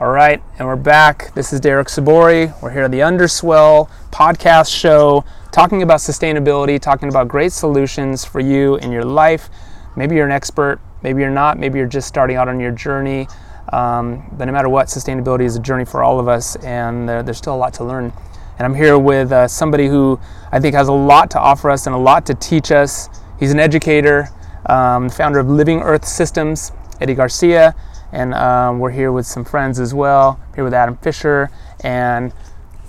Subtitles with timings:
[0.00, 1.32] All right, and we're back.
[1.34, 2.60] This is Derek Sabori.
[2.60, 8.40] We're here at the Underswell podcast show talking about sustainability, talking about great solutions for
[8.40, 9.50] you in your life.
[9.94, 13.28] Maybe you're an expert, maybe you're not, maybe you're just starting out on your journey.
[13.72, 17.22] Um, but no matter what, sustainability is a journey for all of us, and uh,
[17.22, 18.12] there's still a lot to learn.
[18.58, 20.18] And I'm here with uh, somebody who
[20.50, 23.08] I think has a lot to offer us and a lot to teach us.
[23.38, 24.28] He's an educator,
[24.66, 27.76] um, founder of Living Earth Systems, Eddie Garcia
[28.14, 30.40] and um, we're here with some friends as well.
[30.54, 31.50] Here with Adam Fischer
[31.80, 32.32] and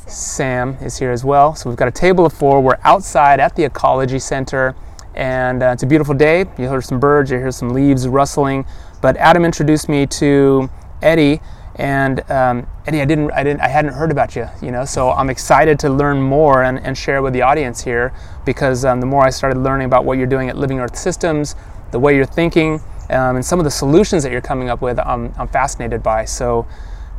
[0.05, 1.55] Sam is here as well.
[1.55, 2.61] So we've got a table of four.
[2.61, 4.75] We're outside at the Ecology Center,
[5.16, 6.45] and uh, it's a beautiful day.
[6.59, 8.66] You hear some birds, you hear some leaves rustling.
[9.02, 10.69] But Adam introduced me to
[11.02, 11.41] Eddie,
[11.77, 14.85] and um, Eddie, I didn't, I didn't, I hadn't heard about you, you know.
[14.85, 18.13] So I'm excited to learn more and, and share with the audience here
[18.45, 21.55] because um, the more I started learning about what you're doing at Living Earth Systems,
[21.89, 25.00] the way you're thinking um, and some of the solutions that you're coming up with,
[25.00, 26.26] I'm, I'm fascinated by.
[26.26, 26.68] So,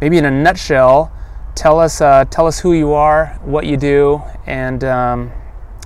[0.01, 1.13] maybe in a nutshell,
[1.55, 5.33] tell us uh, tell us who you are, what you do, and um,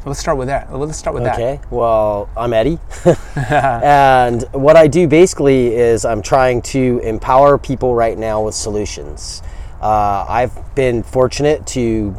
[0.04, 0.72] let's start with that.
[0.76, 1.36] Let's start with okay.
[1.36, 1.64] that.
[1.64, 1.68] Okay.
[1.70, 2.78] Well, I'm Eddie,
[3.36, 9.42] and what I do basically is I'm trying to empower people right now with solutions.
[9.80, 12.14] Uh, I've been fortunate to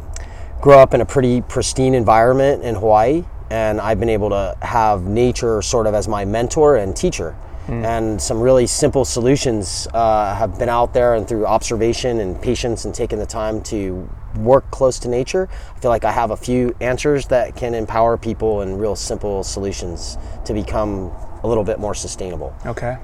[0.61, 5.03] grow up in a pretty pristine environment in Hawaii, and I've been able to have
[5.03, 7.35] nature sort of as my mentor and teacher.
[7.67, 7.85] Mm.
[7.85, 12.85] And some really simple solutions uh, have been out there, and through observation and patience
[12.85, 16.37] and taking the time to work close to nature, I feel like I have a
[16.37, 21.11] few answers that can empower people and real simple solutions to become
[21.43, 22.53] a little bit more sustainable.
[22.65, 22.97] Okay.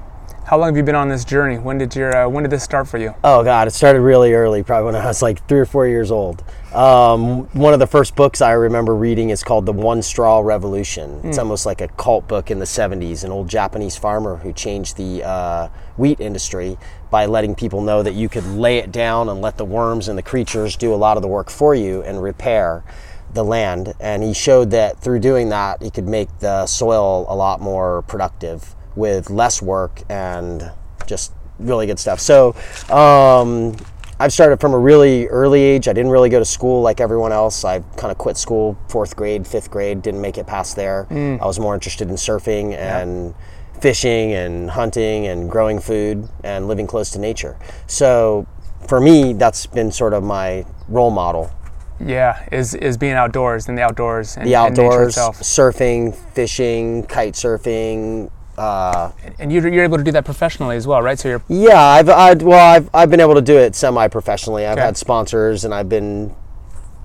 [0.48, 1.58] How long have you been on this journey?
[1.58, 3.14] When did your uh, when did this start for you?
[3.22, 6.09] Oh God, it started really early, probably when I was like three or four years
[6.09, 6.42] old.
[6.73, 11.20] Um, one of the first books I remember reading is called The One Straw Revolution.
[11.25, 11.42] It's mm.
[11.42, 13.25] almost like a cult book in the 70s.
[13.25, 16.78] An old Japanese farmer who changed the uh, wheat industry
[17.12, 20.18] by letting people know that you could lay it down and let the worms and
[20.18, 22.86] the creatures do a lot of the work for you and repair
[23.34, 23.95] the land.
[24.00, 28.03] And he showed that through doing that, he could make the soil a lot more
[28.03, 30.72] productive with less work and
[31.06, 32.19] just really good stuff.
[32.19, 32.56] So
[32.90, 33.75] um,
[34.19, 35.88] I've started from a really early age.
[35.88, 37.63] I didn't really go to school like everyone else.
[37.63, 41.07] I kind of quit school fourth grade, fifth grade, didn't make it past there.
[41.09, 41.41] Mm.
[41.41, 43.80] I was more interested in surfing and yeah.
[43.80, 47.57] fishing and hunting and growing food and living close to nature.
[47.86, 48.47] So
[48.88, 51.52] for me, that's been sort of my role model
[52.00, 58.30] yeah, is is being outdoors and the outdoors and the outdoors, surfing, fishing, kite surfing,
[58.57, 61.19] uh, and you're, you're able to do that professionally as well, right?
[61.19, 64.66] So you're yeah, I've I, well, I've I've been able to do it semi-professionally.
[64.66, 64.85] I've okay.
[64.85, 66.35] had sponsors, and I've been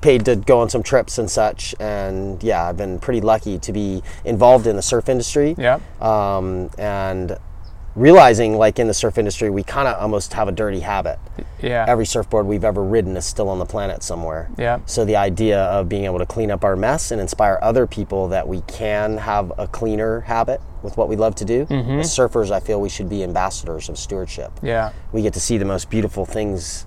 [0.00, 1.74] paid to go on some trips and such.
[1.78, 5.54] And yeah, I've been pretty lucky to be involved in the surf industry.
[5.58, 5.78] Yeah.
[6.00, 7.38] Um, and
[7.94, 11.19] realizing like in the surf industry we kind of almost have a dirty habit
[11.60, 15.14] yeah every surfboard we've ever ridden is still on the planet somewhere yeah so the
[15.14, 18.62] idea of being able to clean up our mess and inspire other people that we
[18.62, 22.00] can have a cleaner habit with what we love to do mm-hmm.
[22.00, 25.59] as surfers i feel we should be ambassadors of stewardship yeah we get to see
[25.59, 26.87] the most beautiful things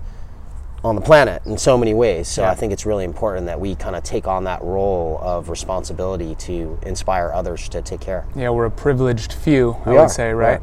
[0.86, 2.28] on the planet in so many ways.
[2.28, 2.50] So yeah.
[2.50, 6.34] I think it's really important that we kind of take on that role of responsibility
[6.36, 8.26] to inspire others to take care.
[8.36, 10.08] Yeah, we're a privileged few, I we would are.
[10.08, 10.60] say, right?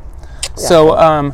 [0.55, 1.33] So, um,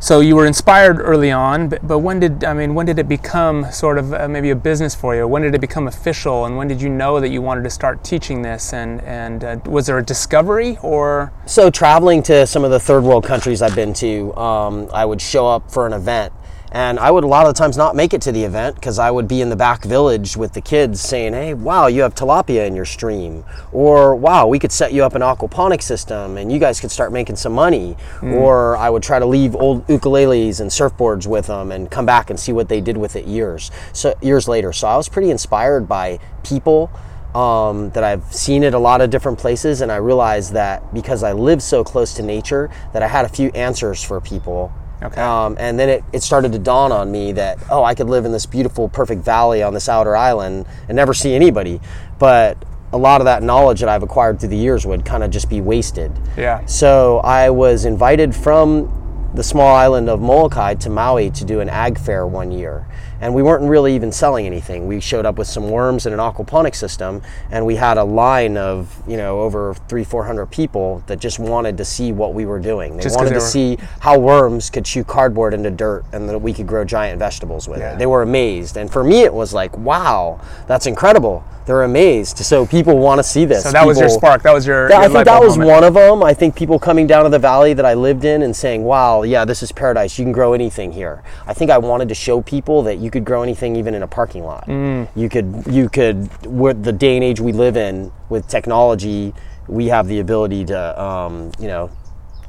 [0.00, 3.06] so you were inspired early on, but, but, when did I mean when did it
[3.06, 5.28] become sort of uh, maybe a business for you?
[5.28, 8.02] When did it become official, and when did you know that you wanted to start
[8.02, 8.72] teaching this?
[8.72, 11.32] And and uh, was there a discovery or?
[11.44, 15.20] So traveling to some of the third world countries I've been to, um, I would
[15.20, 16.32] show up for an event
[16.72, 18.98] and I would a lot of the times not make it to the event because
[18.98, 22.14] I would be in the back village with the kids saying, hey, wow, you have
[22.14, 23.44] tilapia in your stream.
[23.72, 27.12] Or, wow, we could set you up an aquaponic system and you guys could start
[27.12, 27.96] making some money.
[28.20, 28.34] Mm.
[28.34, 32.30] Or I would try to leave old ukuleles and surfboards with them and come back
[32.30, 34.72] and see what they did with it years, so, years later.
[34.72, 36.90] So I was pretty inspired by people.
[37.34, 41.22] Um, that I've seen it a lot of different places, and I realized that because
[41.22, 44.72] I live so close to nature, that I had a few answers for people
[45.02, 45.20] Okay.
[45.20, 48.24] Um, and then it, it started to dawn on me that, oh, I could live
[48.24, 51.80] in this beautiful, perfect valley on this outer island and never see anybody.
[52.18, 52.62] But
[52.92, 55.48] a lot of that knowledge that I've acquired through the years would kind of just
[55.48, 56.12] be wasted.
[56.36, 56.64] Yeah.
[56.66, 61.68] So I was invited from the small island of Molokai to Maui to do an
[61.68, 62.86] ag fair one year
[63.20, 64.86] and we weren't really even selling anything.
[64.86, 68.56] We showed up with some worms and an aquaponic system, and we had a line
[68.56, 72.46] of you know over three, four hundred people that just wanted to see what we
[72.46, 72.96] were doing.
[72.96, 73.46] They just wanted they to were...
[73.46, 77.68] see how worms could chew cardboard into dirt, and that we could grow giant vegetables
[77.68, 77.94] with yeah.
[77.94, 77.98] it.
[77.98, 81.44] They were amazed, and for me, it was like, wow, that's incredible.
[81.70, 82.38] They're amazed.
[82.38, 83.62] So people want to see this.
[83.62, 84.42] So that people, was your spark.
[84.42, 84.88] That was your.
[84.88, 85.74] That, your I think that was moment.
[85.76, 86.22] one of them.
[86.22, 89.00] I think people coming down to the valley that I lived in and saying, "Wow,
[89.00, 90.18] wow, yeah, this is paradise.
[90.18, 91.22] You can grow anything here.
[91.46, 94.06] I think I wanted to show people that you could grow anything even in a
[94.06, 94.68] parking lot.
[94.68, 99.34] You could, you could, with the day and age we live in with technology,
[99.68, 101.90] we have the ability to, um, you know,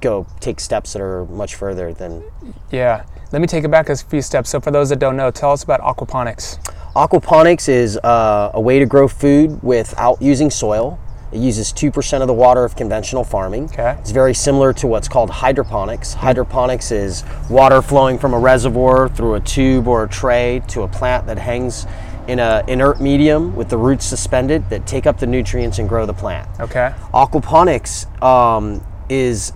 [0.01, 2.23] go take steps that are much further than
[2.71, 3.03] Yeah.
[3.31, 4.50] Let me take it back a few steps.
[4.50, 6.57] So, for those that don't know, tell us about aquaponics.
[6.95, 10.99] Aquaponics is uh, a way to grow food without using soil.
[11.31, 13.65] It uses 2% of the water of conventional farming.
[13.65, 13.95] Okay.
[13.99, 16.13] It's very similar to what's called hydroponics.
[16.13, 20.88] Hydroponics is water flowing from a reservoir through a tube or a tray to a
[20.89, 21.88] plant that hangs
[22.27, 26.05] in an inert medium with the roots suspended that take up the nutrients and grow
[26.05, 26.49] the plant.
[26.59, 26.94] Okay.
[27.13, 29.53] Aquaponics um, is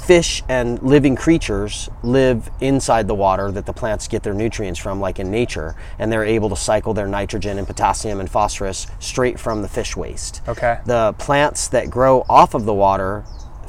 [0.00, 5.00] fish and living creatures live inside the water that the plants get their nutrients from,
[5.00, 9.38] like in nature, and they're able to cycle their nitrogen and potassium and phosphorus straight
[9.38, 10.42] from the fish waste.
[10.48, 10.80] Okay.
[10.86, 13.24] The plants that grow off of the water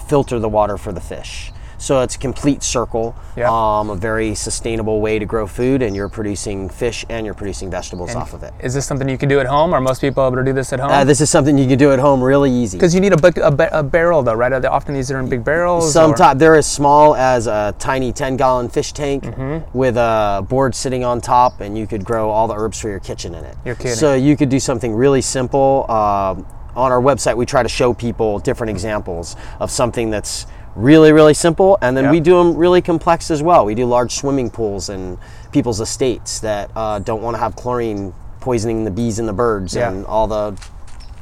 [0.07, 1.51] filter the water for the fish.
[1.81, 3.49] So it's a complete circle, Yeah.
[3.49, 7.71] um, a very sustainable way to grow food, and you're producing fish and you're producing
[7.71, 8.53] vegetables off of it.
[8.59, 9.73] Is this something you can do at home?
[9.73, 10.91] Are most people able to do this at home?
[10.91, 12.77] Uh, this is something you can do at home really easy.
[12.77, 14.53] Because you need a, a, ba- a barrel, though, right?
[14.53, 15.91] Are they, often these are in big barrels.
[15.91, 19.75] Sometimes they're as small as a tiny 10 gallon fish tank Mm-hmm.
[19.75, 22.99] with a board sitting on top, and you could grow all the herbs for your
[22.99, 23.55] kitchen in it.
[23.65, 23.95] You're kidding.
[23.95, 25.89] So you could do something really simple.
[25.89, 31.11] Um on our website, we try to show people different examples of something that's really,
[31.11, 32.11] really simple, and then Yeah.
[32.11, 33.65] we do them really complex as well.
[33.65, 35.17] We do large swimming pools and
[35.51, 39.75] people's estates that uh, don't want to have chlorine poisoning the bees and the birds
[39.75, 39.89] Yeah.
[39.89, 40.55] and all the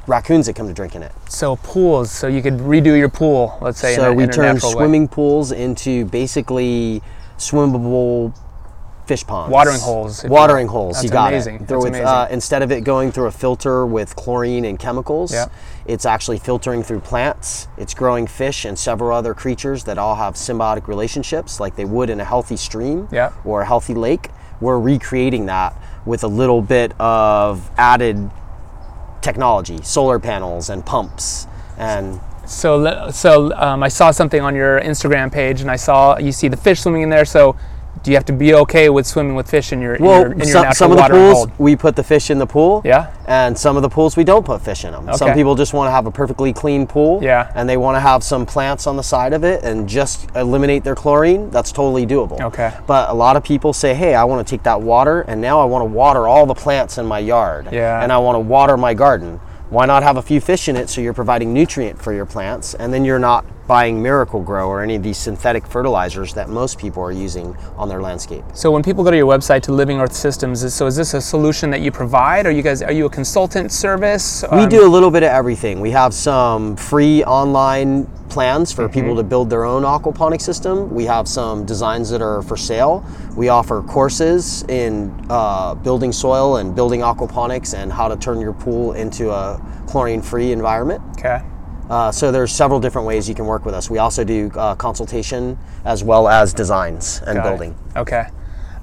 [0.07, 1.11] raccoons that come to drink in it.
[1.27, 3.93] So pools, so you could redo your pool, let's say.
[3.93, 4.77] in So a, we in turn natural way.
[4.77, 7.01] swimming pools into basically
[7.37, 8.33] swimmable
[9.09, 9.51] fish ponds.
[9.51, 10.94] Watering holes, if you Watering holes.
[10.97, 11.56] That's you got amazing.
[11.56, 11.67] it.
[11.67, 12.06] That's with, amazing.
[12.06, 15.47] Uh, instead of it going through a filter with chlorine and chemicals, Yeah.
[15.88, 17.67] it's actually filtering through plants.
[17.75, 22.11] It's growing fish and several other creatures that all have symbiotic relationships, like they would
[22.11, 23.31] in a healthy stream Yeah.
[23.44, 24.29] or a healthy lake.
[24.61, 25.73] We're recreating that
[26.06, 28.29] with a little bit of added
[29.21, 31.47] technology, solar panels and pumps
[31.79, 36.31] and So, so um, I saw something on your Instagram page, and I saw you
[36.31, 37.25] see the fish swimming in there.
[37.25, 37.56] So,
[38.03, 40.39] do you have to be okay with swimming with fish in your in your, in
[40.39, 41.59] your some, natural some of the watering pools hold?
[41.59, 42.81] we put the fish in the pool.
[42.85, 43.13] Yeah.
[43.27, 45.13] And some of the pools we don't put fish in them.
[45.15, 47.21] Some people just want to have a perfectly clean pool.
[47.21, 47.51] Yeah.
[47.55, 50.83] And they want to have some plants on the side of it and just eliminate
[50.83, 51.49] their chlorine.
[51.49, 52.39] That's totally doable.
[52.41, 52.73] Okay.
[52.87, 55.59] But a lot of people say, "Hey, I want to take that water and now
[55.59, 57.67] I want to water all the plants in my yard.
[57.71, 58.01] Yeah.
[58.01, 60.89] And I want to water my garden." Why not have a few fish in it
[60.89, 64.95] so you're providing nutrient for your plants and then you're not buying Miracle-Gro or any
[64.95, 68.44] of these synthetic fertilizers that most people are using on their landscape.
[68.56, 71.13] So when people go to your website to Living Earth Systems, is, so is this
[71.13, 72.48] a solution that you provide?
[72.48, 74.44] Are you guys are you a consultant service?
[74.51, 75.80] We Um, do a little bit of everything.
[75.81, 80.92] We have some free online plans for people to build their own aquaponic system.
[80.94, 83.04] We have some designs that are for sale.
[83.36, 88.54] We offer courses in uh, building soil and building aquaponics and how to turn your
[88.54, 91.01] pool into a chlorine-free environment.
[91.18, 91.42] Okay.
[91.89, 93.89] Uh, so there's several different ways you can work with us.
[93.89, 97.50] We also do uh, consultation as well as designs and Got it.
[97.50, 97.75] building.
[97.95, 98.25] Okay.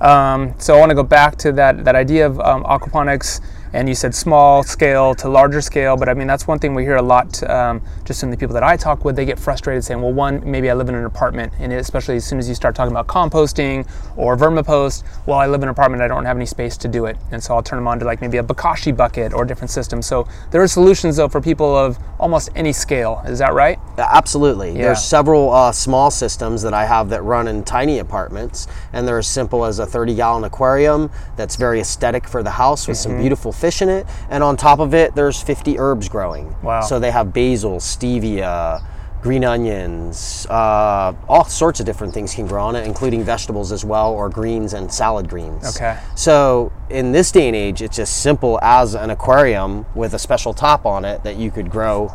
[0.00, 3.41] Um, so I want to go back to that that idea of um, aquaponics,
[3.76, 5.96] and you said small scale to larger scale.
[5.99, 8.55] But I mean that's one thing we hear a lot, um, just in the people
[8.55, 9.17] that I talk with.
[9.17, 12.25] They get frustrated saying, "Well, one, maybe I live in an apartment, and especially as
[12.25, 13.87] soon as you start talking about composting
[14.17, 17.05] or vermipost, well, I live in an apartment, I don't have any space to do
[17.05, 19.71] it, and so I'll turn them on to like maybe a Bokashi bucket or different
[19.71, 20.06] systems.
[20.06, 23.23] So there are solutions though for people of almost any scale.
[23.26, 23.78] Is that right?
[23.99, 24.71] Absolutely.
[24.71, 24.85] Yeah.
[24.87, 29.18] There's several uh, small systems that I have that run in tiny apartments, and they're
[29.18, 33.11] as simple as a 30 gallon aquarium that's very aesthetic for the house with Mm-hmm.
[33.11, 34.06] some beautiful fish in it.
[34.30, 36.54] And on top of it, there's 50 herbs growing.
[36.62, 36.80] Wow.
[36.82, 38.82] So they have basil, stevia,
[39.23, 43.85] green onions, uh, all sorts of different things can grow on it, including vegetables as
[43.85, 45.76] well, or greens and salad greens.
[45.76, 45.99] Okay.
[46.14, 50.54] So in this day and age, it's as simple as an aquarium with a special
[50.54, 52.12] top on it that you could grow.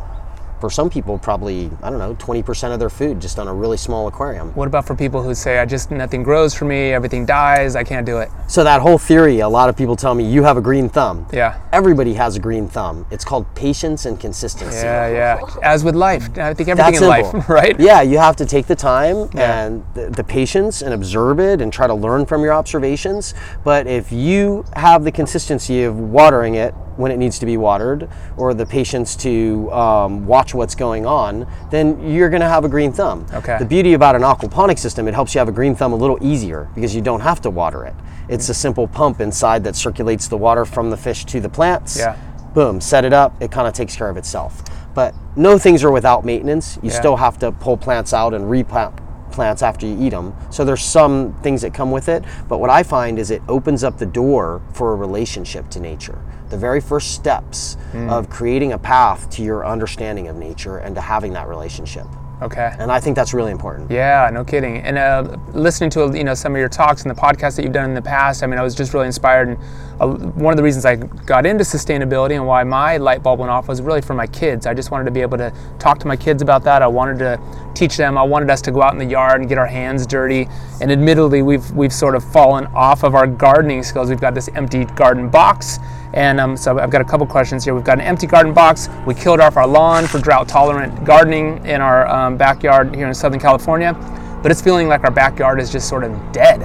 [0.62, 3.52] For some people, probably I don't know, twenty percent of their food just on a
[3.52, 4.52] really small aquarium.
[4.54, 7.82] What about for people who say, "I just nothing grows for me, everything dies, I
[7.82, 8.28] can't do it"?
[8.46, 11.26] So that whole theory, a lot of people tell me you have a green thumb.
[11.32, 11.58] Yeah.
[11.72, 13.06] Everybody has a green thumb.
[13.10, 14.86] It's called patience and consistency.
[14.86, 15.40] Yeah, yeah.
[15.64, 17.40] As with life, I think everything That's in simple.
[17.40, 17.80] life, right?
[17.80, 19.64] Yeah, you have to take the time Yeah.
[19.64, 23.34] and the, the patience and observe it and try to learn from your observations.
[23.64, 28.08] But if you have the consistency of watering it when it needs to be watered,
[28.36, 32.68] or the patience to um, watch what's going on, then you're going to have a
[32.68, 33.26] green thumb.
[33.32, 33.56] Okay.
[33.58, 36.18] The beauty about an aquaponic system, it helps you have a green thumb a little
[36.20, 37.94] easier because you don't have to water it.
[38.28, 41.98] It's a simple pump inside that circulates the water from the fish to the plants
[41.98, 42.16] Yeah.
[42.54, 44.62] boom, set it up, it kind of takes care of itself.
[44.94, 46.76] But no things are without maintenance.
[46.82, 46.98] You Yeah.
[46.98, 48.94] still have to pull plants out and replant
[49.32, 50.34] plants after you eat them.
[50.50, 53.82] So there's some things that come with it, but what I find is it opens
[53.82, 56.22] up the door for a relationship to nature.
[56.50, 58.10] The very first steps hmm.
[58.10, 62.06] of creating a path to your understanding of nature and to having that relationship.
[62.42, 62.74] Okay.
[62.78, 63.88] And I think that's really important.
[63.88, 64.78] Yeah, no kidding.
[64.78, 67.72] And uh, listening to you know some of your talks and the podcasts that you've
[67.72, 69.48] done in the past, I mean, I was just really inspired.
[69.48, 69.58] And
[70.00, 73.50] uh, one of the reasons I got into sustainability and why my light bulb went
[73.50, 74.66] off was really for my kids.
[74.66, 76.82] I just wanted to be able to talk to my kids about that.
[76.82, 77.40] I wanted to
[77.74, 78.18] teach them.
[78.18, 80.48] I wanted us to go out in the yard and get our hands dirty.
[80.80, 84.08] And admittedly, we've we've sort of fallen off of our gardening skills.
[84.08, 85.78] We've got this empty garden box.
[86.14, 87.74] And um, so I've got a couple questions here.
[87.74, 88.88] We've got an empty garden box.
[89.06, 93.14] We killed off our lawn for drought tolerant gardening in our um, backyard here in
[93.14, 93.94] Southern California.
[94.42, 96.60] But it's feeling like our backyard is just sort of dead,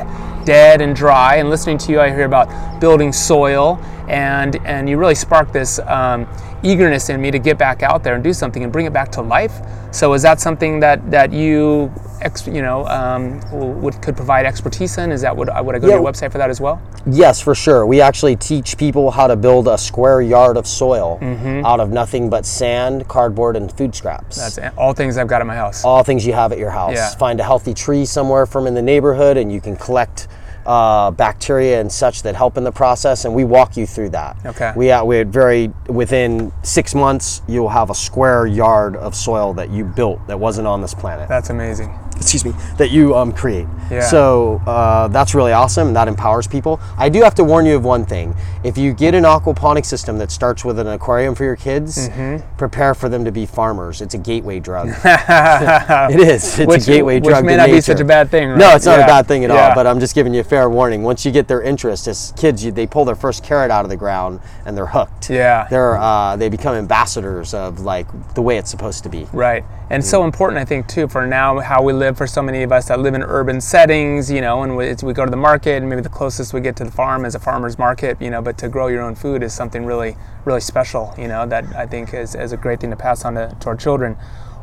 [0.46, 1.36] dead and dry.
[1.36, 5.78] And listening to you, I hear about building soil, and and you really sparked this
[5.80, 6.28] um,
[6.64, 9.12] eagerness in me to get back out there and do something and bring it back
[9.12, 9.62] to life.
[9.92, 13.42] So is that something that that you, ex, you know, um,
[13.82, 15.12] would could provide expertise in?
[15.12, 15.96] Is that would I would I go Yeah.
[15.98, 16.82] to your website for that as well?
[17.06, 17.86] Yes, for sure.
[17.86, 21.20] We actually teach people how to build a square yard of soil
[21.66, 24.38] out of nothing but sand, cardboard, and food scraps.
[24.38, 25.84] That's all things I've got at my house.
[25.84, 26.96] all things you have at your house.
[26.96, 27.10] Yeah.
[27.16, 30.28] Find a healthy tree somewhere from in the neighborhood, and you can collect
[30.68, 33.26] uh, bacteria and such that help in the process.
[33.26, 34.38] And we walk you through that.
[34.46, 34.74] Okay.
[34.76, 39.54] We uh, we had very within six months, you'll have a square yard of soil
[39.54, 41.28] that you built that wasn't on this planet.
[41.30, 41.98] That's amazing.
[42.18, 43.68] excuse me, that you um, create.
[43.92, 44.02] Yeah.
[44.02, 45.88] So uh, that's really awesome.
[45.88, 46.80] and That empowers people.
[46.98, 48.36] I do have to warn you of one thing.
[48.64, 52.58] If you get an aquaponic system that starts with an aquarium for your kids, Mm-hmm.
[52.58, 54.02] prepare for them to be farmers.
[54.02, 54.88] It's a gateway drug.
[55.06, 56.58] it is.
[56.60, 57.46] It's Which- a gateway which drug.
[57.46, 59.06] may to not be such a bad thing, No, it's not Yeah.
[59.06, 59.70] a bad thing at Yeah.
[59.70, 59.76] all.
[59.76, 61.04] But I'm just giving you a fair warning.
[61.04, 63.90] Once you get their interest as kids, you, they pull their first carrot out of
[63.90, 65.30] the ground and they're hooked.
[65.30, 65.68] Yeah.
[65.70, 69.28] They're uh, they become ambassadors of like the way it's supposed to be.
[69.34, 69.64] Right.
[69.90, 72.72] And so important, I think, too, for now how we live for so many of
[72.74, 75.38] us that live in urban settings, you know, and we, it's- we go to the
[75.38, 78.30] market, and maybe the closest we get to the farm is a farmer's market, you
[78.30, 81.64] know, but to grow your own food is something really, really special, you know, that
[81.74, 84.18] I think is, is a great thing to pass on to, to our children.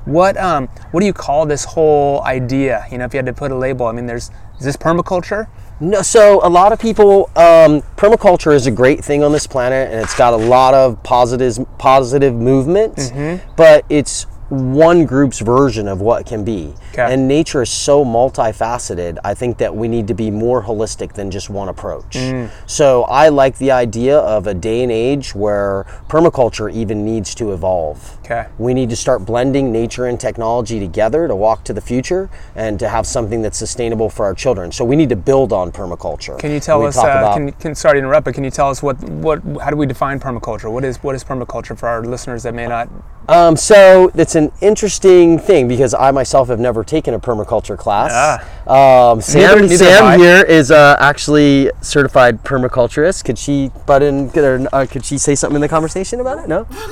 [0.04, 2.84] What um what do you call this whole idea?
[2.92, 5.48] You know, if you had to put a label, I mean, there's is this permaculture?
[5.84, 9.92] No, so a lot of people, um, permaculture is a great thing on this planet,
[9.92, 12.96] and it's got a lot of positive movement.
[12.96, 13.52] Mm-hmm.
[13.54, 16.74] But it's one group's version of what can be.
[16.92, 17.12] 'Kay.
[17.12, 19.18] And nature is so multifaceted.
[19.24, 22.16] I think that we need to be more holistic than just one approach.
[22.16, 22.48] Mm.
[22.66, 27.52] So I like the idea of a day and age where permaculture even needs to
[27.52, 28.16] evolve.
[28.24, 28.46] Okay.
[28.58, 32.78] We need to start blending nature and technology together to walk to the future and
[32.78, 34.72] to have something that's sustainable for our children.
[34.72, 36.38] So we need to build on permaculture.
[36.38, 36.96] Can you tell us?
[36.96, 39.70] Uh, about- can, can sorry to interrupt, but can you tell us what what how
[39.70, 40.70] do we define permaculture?
[40.70, 42.88] What is what is permaculture for our listeners that may not?
[43.28, 48.40] Um, so it's an interesting thing because I myself have never taken a permaculture class.
[48.66, 49.76] Um, Sam, Neither- neither.
[49.76, 53.24] Sam here is uh, actually certified permaculturist.
[53.24, 54.30] Could she butt in?
[54.30, 56.48] Could, uh, could she say something in the conversation about it?
[56.48, 56.66] No.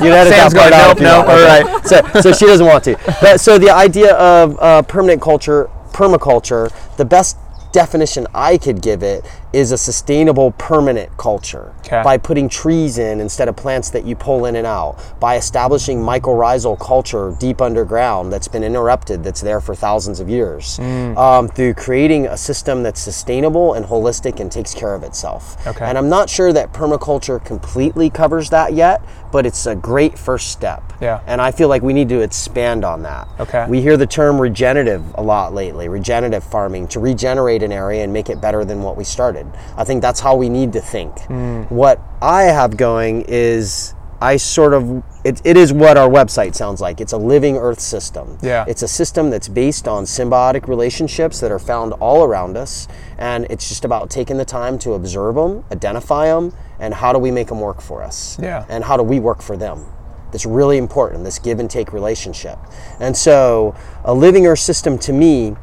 [0.00, 1.28] you edit Sam's going, nope, nope.
[1.28, 1.86] All right.
[1.86, 2.96] So, so she doesn't want to.
[3.20, 7.36] But so the idea of uh, permanent culture, permaculture, the best
[7.72, 12.02] definition I could give it is a sustainable permanent culture Okay.
[12.02, 15.98] by putting trees in instead of plants that you pull in and out by establishing
[16.00, 21.16] mycorrhizal culture deep underground that's been interrupted that's there for thousands of years Mm.
[21.18, 25.84] um, through creating a system that's sustainable and holistic and takes care of itself Okay.
[25.84, 30.50] and i'm not sure that permaculture completely covers that yet but it's a great first
[30.50, 31.20] step Yeah.
[31.26, 33.66] and i feel like we need to expand on that Okay.
[33.68, 38.12] we hear the term regenerative a lot lately regenerative farming to regenerate an area and
[38.12, 39.41] make it better than what we started
[39.76, 41.18] i think that's how we need to think.
[41.22, 41.62] Hmm.
[41.64, 46.80] what i have going is i sort of it, it is what our website sounds
[46.80, 47.00] like.
[47.00, 48.38] It's a living earth system.
[48.42, 48.64] Yeah.
[48.66, 53.46] it's a system that's based on symbiotic relationships that are found all around us and
[53.48, 57.30] it's just about taking the time to observe them identify them and how do we
[57.30, 58.38] make them work for us?
[58.40, 58.66] Yeah.
[58.68, 59.86] and how do we work for them?
[60.32, 62.58] That's really important this give and take relationship.
[62.98, 65.56] And so a living earth system to me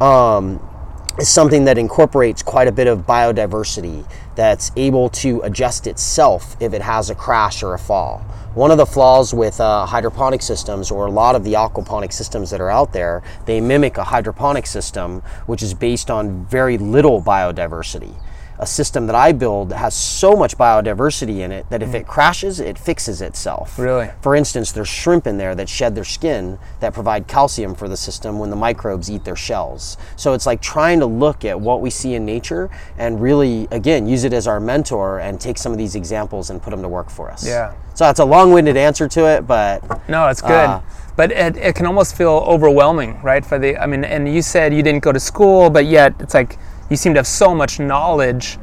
[0.00, 0.60] um,
[1.18, 6.72] is something that incorporates quite a bit of biodiversity that's able to adjust itself if
[6.72, 8.18] it has a crash or a fall.
[8.54, 12.50] One of the flaws with uh, hydroponic systems, or a lot of the aquaponic systems
[12.50, 17.22] that are out there, they mimic a hydroponic system which is based on very little
[17.22, 18.14] biodiversity.
[18.62, 22.60] A system that I build has so much biodiversity in it that if it crashes,
[22.60, 23.76] it fixes itself.
[23.76, 24.08] Really?
[24.20, 27.96] For instance, there's shrimp in there that shed their skin that provide calcium for the
[27.96, 29.96] system when the microbes eat their shells.
[30.14, 34.06] So it's like trying to look at what we see in nature and really, again,
[34.06, 36.88] use it as our mentor and take some of these examples and put them to
[36.88, 37.44] work for us.
[37.44, 37.74] Yeah.
[37.94, 40.52] So that's a long-winded answer to it, but No, it's good.
[40.52, 40.82] Uh,
[41.16, 43.44] but it, it can almost feel overwhelming, right?
[43.44, 46.32] For the, I mean, and you said you didn't go to school, but yet it's
[46.32, 46.58] like
[46.92, 48.54] you seem to have so much knowledge.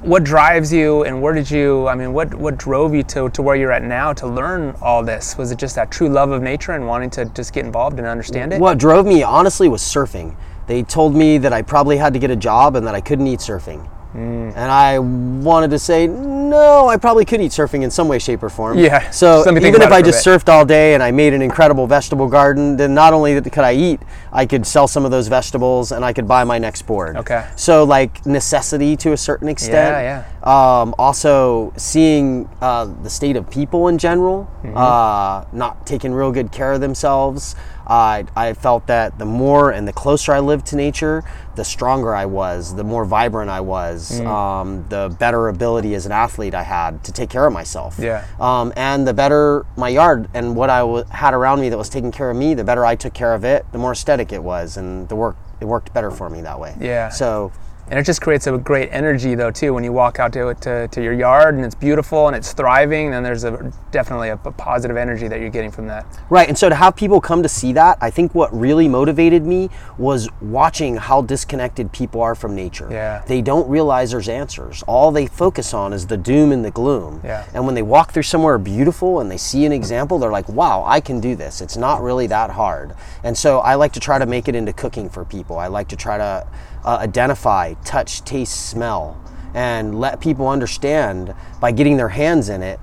[0.00, 1.88] What drives you, and where did you?
[1.88, 5.02] I mean, what what drove you to to where you're at now to learn all
[5.02, 5.36] this?
[5.36, 8.06] Was it just that true love of nature and wanting to just get involved and
[8.06, 8.60] understand it?
[8.60, 10.36] what drove me honestly was surfing.
[10.68, 13.26] They told me that I probably had to get a job and that I couldn't
[13.26, 13.86] eat surfing.
[14.14, 14.52] Mm.
[14.54, 18.42] And I wanted to say, no, I probably could eat surfing in some way, shape,
[18.42, 18.78] or form.
[18.78, 21.32] Yeah, So let me think even if I just surfed all day and I made
[21.32, 24.00] an incredible vegetable garden, then not only could I eat,
[24.32, 27.16] I could sell some of those vegetables and I could buy my next board.
[27.16, 27.46] Okay.
[27.56, 29.74] So like necessity to a certain extent.
[29.74, 34.76] Yeah, yeah, Um, also seeing uh, the state of people in general, Mm-hmm.
[34.76, 37.54] uh, not taking real good care of themselves.
[37.86, 41.22] I I felt that the more and the closer I lived to nature,
[41.54, 44.26] the stronger I was, the more vibrant I was, Mm.
[44.26, 47.98] um, the better ability as an athlete I had to take care of myself.
[47.98, 48.24] Yeah.
[48.40, 51.88] Um, and the better my yard and what I w- had around me that was
[51.90, 54.42] taking care of me, the better I took care of it, the more aesthetic it
[54.42, 56.74] was, and the work it worked better for me that way.
[56.80, 57.08] Yeah.
[57.10, 57.52] So
[57.94, 60.88] And it just creates a great energy though too when you walk out to to,
[60.88, 63.12] to your yard and it's beautiful and it's thriving.
[63.12, 66.04] Then there's a definitely a, a positive energy that you're getting from that.
[66.28, 69.46] Right, and so to have people come to see that, I think what really motivated
[69.46, 72.88] me was watching how disconnected people are from nature.
[72.90, 73.22] Yeah.
[73.28, 74.82] They don't realize there's answers.
[74.88, 77.20] All they focus on is the doom and the gloom.
[77.22, 77.46] Yeah.
[77.54, 80.82] And when they walk through somewhere beautiful and they see an example, they're like, wow,
[80.84, 81.60] I can do this.
[81.60, 82.96] It's not really that hard.
[83.22, 85.60] And so I like to try to make it into cooking for people.
[85.60, 86.44] I like to try to
[86.84, 89.20] uh, identify, touch, taste, smell,
[89.54, 92.80] and let people understand by getting their hands in it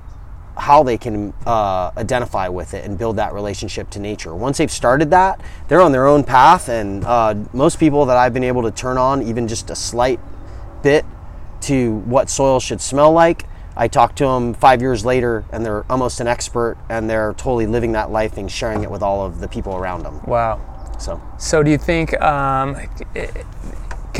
[0.57, 4.35] how they can uh, identify with it and build that relationship to nature.
[4.35, 6.69] Once they've started that, they're on their own path.
[6.69, 10.19] And uh, most people that I've been able to turn on, even just a slight
[10.83, 11.05] bit
[11.61, 15.85] to what soil should smell like, I talk to them five years later and they're
[15.89, 19.39] almost an expert and they're totally living that life and sharing it with all of
[19.39, 20.21] the people around them.
[20.25, 20.59] Wow.
[20.99, 21.21] So.
[21.39, 22.75] So do you think um,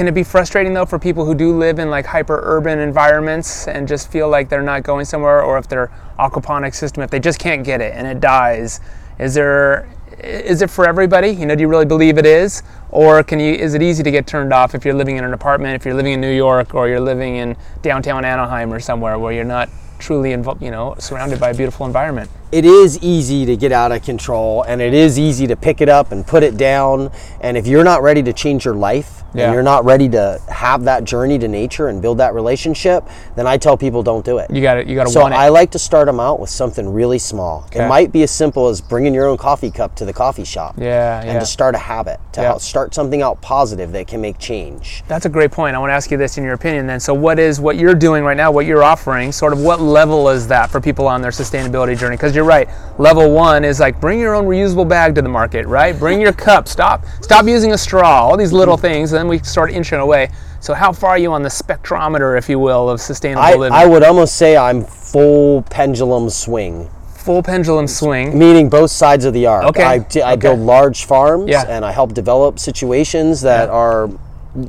[0.01, 3.67] can it be frustrating though for people who do live in like hyper urban environments
[3.67, 7.19] and just feel like they're not going somewhere, or if their aquaponic system, if they
[7.19, 8.79] just can't get it and it dies,
[9.19, 9.87] is there
[10.17, 11.27] is it for everybody?
[11.29, 13.53] You know, do you really believe it is, or can you?
[13.53, 15.93] Is it easy to get turned off if you're living in an apartment, if you're
[15.93, 19.69] living in New York, or you're living in downtown Anaheim or somewhere where you're not
[20.01, 22.29] truly involved, you know, surrounded by a beautiful environment?
[22.51, 25.87] it is easy to get out of control and it is easy to pick it
[25.87, 27.09] up and put it down
[27.39, 29.45] and if you're not ready to change your life Yeah.
[29.45, 33.05] and you're not ready to have that journey to nature and build that relationship
[33.37, 35.33] then i tell people don't do it You got to You got to so want
[35.33, 35.37] it.
[35.37, 37.85] i like to start them out with something really small Okay.
[37.85, 40.75] it might be as simple as bringing your own coffee cup to the coffee shop
[40.77, 41.31] yeah, yeah.
[41.31, 42.57] and to start a habit to Yeah.
[42.57, 45.77] start something out positive that can make change That's a great point.
[45.77, 46.99] I want to ask you this in your opinion then.
[46.99, 50.29] So, what is what you're doing right now, what you're offering, sort of what level
[50.29, 52.15] is that for people on their sustainability journey?
[52.15, 52.67] Because you're right.
[52.97, 55.97] Level one is like bring your own reusable bag to the market, right?
[55.97, 56.67] Bring your cup.
[56.67, 59.11] Stop stop using a straw, all these little things.
[59.11, 60.29] And then we start inching away.
[60.61, 63.73] So, how far are you on the spectrometer, if you will, of sustainable I, living?
[63.73, 68.37] I would almost say i'm full pendulum swing Full pendulum swing.
[68.37, 69.65] meaning both sides of the arc.
[69.65, 70.35] Okay, I okay.
[70.37, 71.65] build large farms Yeah.
[71.67, 73.73] and I help develop situations that Yeah.
[73.75, 74.09] are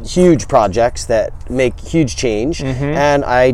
[0.05, 2.59] huge projects that make huge change.
[2.61, 2.85] Mm-hmm.
[2.85, 3.53] And I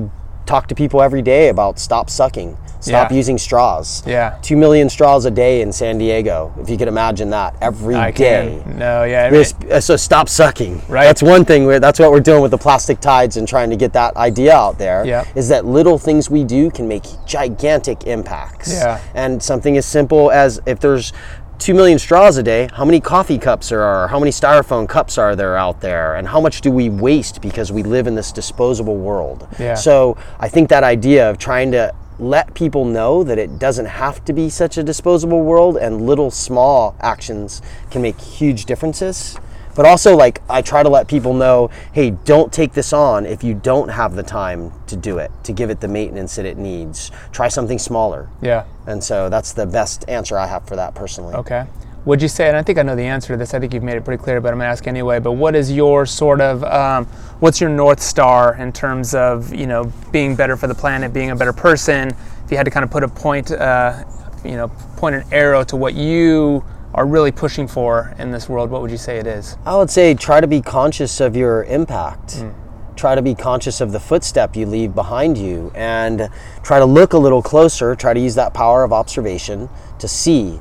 [0.48, 3.16] talk to people every day about stop sucking, stop Yeah.
[3.16, 4.02] using straws.
[4.06, 4.36] Yeah.
[4.40, 8.00] Two million straws a day in San Diego, if you could imagine that, every day.
[8.00, 8.78] I can.
[8.78, 9.24] No, yeah.
[9.26, 10.80] I mean, uh, so stop sucking.
[10.88, 11.04] Right.
[11.04, 11.66] That's one thing.
[11.66, 14.54] We're, that's what we're doing with the plastic tides and trying to get that idea
[14.54, 15.04] out there.
[15.04, 15.24] Yeah.
[15.34, 18.72] Is that little things we do can make gigantic impacts.
[18.72, 19.00] Yeah.
[19.14, 21.12] And something as simple as if there's
[21.58, 24.08] two million straws a day, how many coffee cups are there are?
[24.08, 26.16] How many styrofoam cups are there out there?
[26.16, 29.46] And how much do we waste because we live in this disposable world?
[29.58, 29.74] Yeah.
[29.74, 34.24] So I think that idea of trying to let people know that it doesn't have
[34.24, 39.38] to be such a disposable world and little small actions can make huge differences.
[39.78, 43.44] But also, like, I try to let people know hey, don't take this on if
[43.44, 46.58] you don't have the time to do it, to give it the maintenance that it
[46.58, 47.12] needs.
[47.30, 48.28] Try something smaller.
[48.42, 48.64] yeah.
[48.88, 51.32] And so that's the best answer I have for that personally.
[51.36, 51.64] Okay.
[52.06, 53.84] Would you say, and I think I know the answer to this, I think you've
[53.84, 56.40] made it pretty clear, but I'm going to ask anyway, but what is your sort
[56.40, 57.06] of, um,
[57.38, 61.30] what's your North Star in terms of, you know, being better for the planet, being
[61.30, 62.08] a better person?
[62.44, 64.02] If you had to kind of put a point, uh,
[64.44, 66.64] you know, point an arrow to what you
[66.98, 69.56] are really pushing for in this world, what would you say it is?
[69.64, 72.38] I would say try to be conscious of your impact.
[72.38, 72.50] Hmm.
[72.96, 76.28] try to be conscious of the footstep you leave behind you and
[76.64, 79.68] try to look a little closer, try to use that power of observation
[80.00, 80.60] to see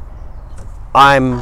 [0.93, 1.41] I'm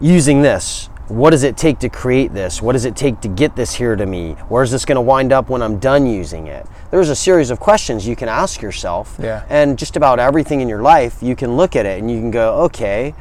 [0.00, 0.90] using this.
[1.06, 2.60] What does it take to create this?
[2.60, 4.32] What does it take to get this here to me?
[4.48, 6.66] Where's this going to wind up when I'm done using it?
[6.90, 9.16] There's a series of questions you can ask yourself.
[9.20, 9.44] Yeah.
[9.48, 12.32] And just about everything in your life, you can look at it and you can
[12.32, 13.14] go, okay,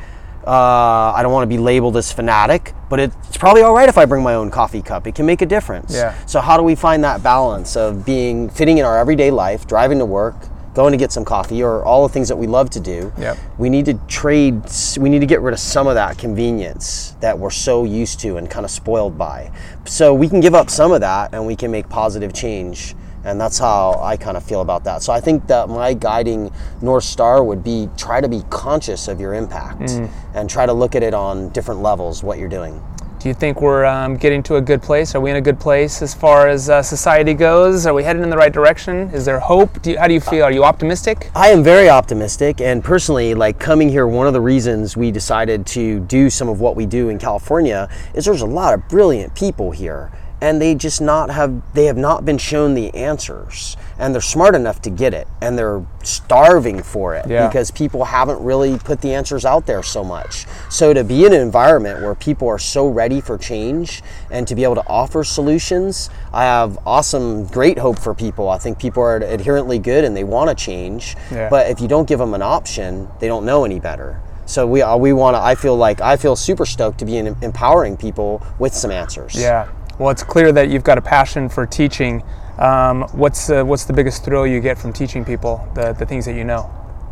[0.47, 3.97] uh, I don't want to be labeled as fanatic, but it's probably all right if
[3.97, 5.05] I bring my own coffee cup.
[5.05, 5.93] It can make a difference.
[5.93, 6.17] Yeah.
[6.25, 9.99] So how do we find that balance of being fitting in our everyday life, driving
[9.99, 10.35] to work,
[10.73, 13.11] going to get some coffee, or all the things that we love to do?
[13.17, 13.37] Yep.
[13.57, 14.61] We need to trade.
[14.97, 18.37] We need to get rid of some of that convenience that we're so used to
[18.37, 19.51] and kind of spoiled by.
[19.83, 22.95] So we can give up some of that, and we can make positive change.
[23.27, 25.03] And that's how I kind of feel about that.
[25.03, 26.49] So I think that my guiding
[26.81, 29.91] North Star would be try to be conscious of your impact
[30.33, 32.81] and try to look at it on different levels, what you're doing.
[33.19, 35.13] Do you think we're um, getting to a good place?
[35.13, 37.85] Are we in a good place as far as uh, society goes?
[37.85, 39.09] Are we heading in the right direction?
[39.09, 39.81] Is there hope?
[39.81, 40.43] Do you, how do you feel?
[40.43, 41.29] Are you optimistic?
[41.35, 45.65] I am very optimistic, and personally, like coming here, one of the reasons we decided
[45.67, 49.33] to do some of what we do in California is there's a lot of brilliant
[49.35, 54.13] people here, and they just not have they have not been shown the answers, and
[54.13, 57.47] they're smart enough to get it, and they're starving for it Yeah.
[57.47, 60.45] because people haven't really put the answers out there so much.
[60.69, 64.55] So to be in an environment where people are so ready for change and to
[64.55, 68.49] be able to offer solutions, I have awesome, great hope for people.
[68.49, 71.49] I think people are adherently good and they want to change, Yeah.
[71.49, 74.19] but if you don't give them an option, they don't know any better.
[74.45, 75.41] So we uh, we want to.
[75.41, 79.35] I feel like I feel super stoked to be in, empowering people with some answers.
[79.35, 79.67] Yeah.
[79.99, 82.23] Well, it's clear that you've got a passion for teaching.
[82.59, 86.25] Um, what's uh, what's the biggest thrill you get from teaching people the, the things
[86.25, 86.69] that you know?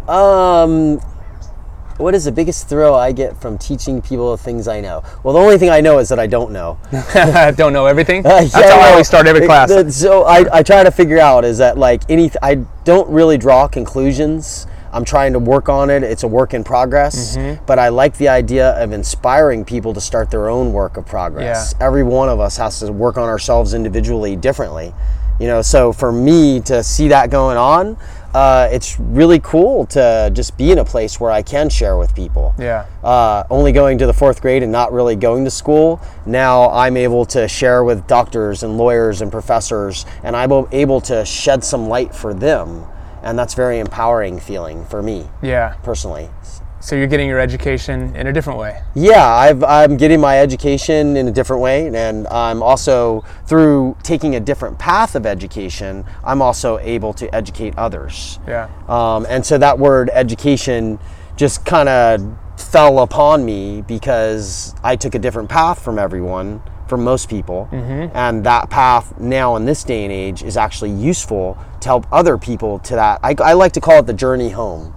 [0.07, 0.99] Um,
[1.97, 5.03] what is the biggest thrill I get from teaching people the things I know?
[5.23, 6.77] Well, the only thing I know is that I don't know.
[7.55, 8.25] Don't know everything.
[8.25, 9.95] Uh, That's how I always start every class.
[9.95, 13.67] so I, I try to figure out is that like any I don't really draw
[13.67, 14.67] conclusions.
[14.95, 16.03] I'm trying to work on it.
[16.03, 17.65] It's a work in progress, Mm-hmm.
[17.65, 21.75] but I like the idea of inspiring people to start their own work of progress.
[21.81, 24.93] Every one of us has to work on ourselves individually differently.
[25.37, 27.97] You know, so for me to see that going on,
[28.33, 32.15] uh, it's really cool to just be in a place where I can share with
[32.15, 32.85] people yeah.
[33.03, 36.95] uh, only going to the fourth grade and not really going to school, now I'm
[36.95, 41.89] able to share with doctors and lawyers and professors, and I'm able to shed some
[41.89, 42.85] light for them.
[43.25, 45.73] And that's very empowering feeling for me Yeah.
[45.83, 46.29] personally.
[46.79, 48.79] So you're getting your education in a different way.
[48.93, 54.35] Yeah, I've, I'm getting my education in a different way, and I'm also through taking
[54.35, 56.05] a different path of education.
[56.23, 58.37] I'm also able to educate others.
[58.47, 58.69] Yeah.
[58.87, 60.99] Um, and so that word education
[61.35, 67.03] just kind of fell upon me because I took a different path from everyone, from
[67.03, 67.67] most people.
[67.71, 68.15] Mm-hmm.
[68.15, 72.37] And that path now in this day and age is actually useful to help other
[72.37, 73.19] people to that.
[73.23, 74.93] I, I like to call it the journey home.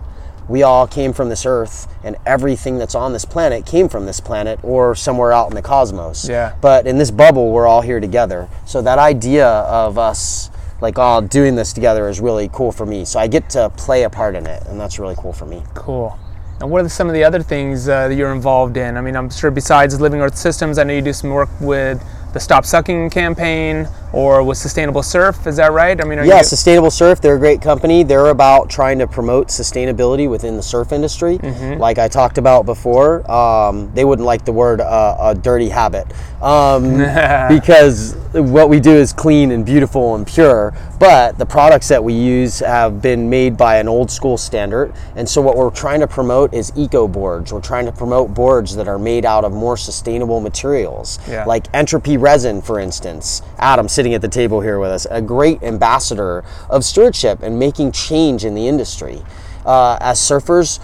[0.49, 4.19] We all came from this earth, and everything that's on this planet came from this
[4.19, 6.27] planet or somewhere out in the cosmos.
[6.27, 6.55] Yeah.
[6.63, 8.49] But in this bubble, we're all here together.
[8.65, 13.05] So that idea of us like all doing this together is really cool for me.
[13.05, 15.63] So I get to play a part in it, and that's really cool for me.
[15.75, 16.19] Cool.
[16.61, 18.97] And what are some of the other things uh, that you're involved in?
[18.97, 22.05] I mean, I'm sure besides Living Earth Systems, I know you do some work with
[22.33, 25.47] the Stop Sucking campaign or with Sustainable Surf.
[25.47, 26.01] Is that right?
[26.01, 28.03] I mean, are Yeah, you, Sustainable Surf, they're a great company.
[28.03, 31.39] They're about trying to promote sustainability within the surf industry.
[31.39, 31.81] Mm-hmm.
[31.81, 36.07] Like I talked about before, um, they wouldn't like the word uh, a dirty habit
[36.43, 36.99] um,
[37.49, 40.75] because what we do is clean and beautiful and pure.
[40.99, 44.93] But the products that we use have been made by an old school standard.
[45.17, 47.53] And so what we're trying to promote is eco boards.
[47.53, 51.45] We're trying to promote boards that are made out of more sustainable materials, Yeah.
[51.45, 53.43] like entropy resin, for instance.
[53.59, 57.91] Adam sitting at the table here with us, a great ambassador of stewardship and making
[57.91, 59.21] change in the industry.
[59.67, 60.79] Uh, as surfers,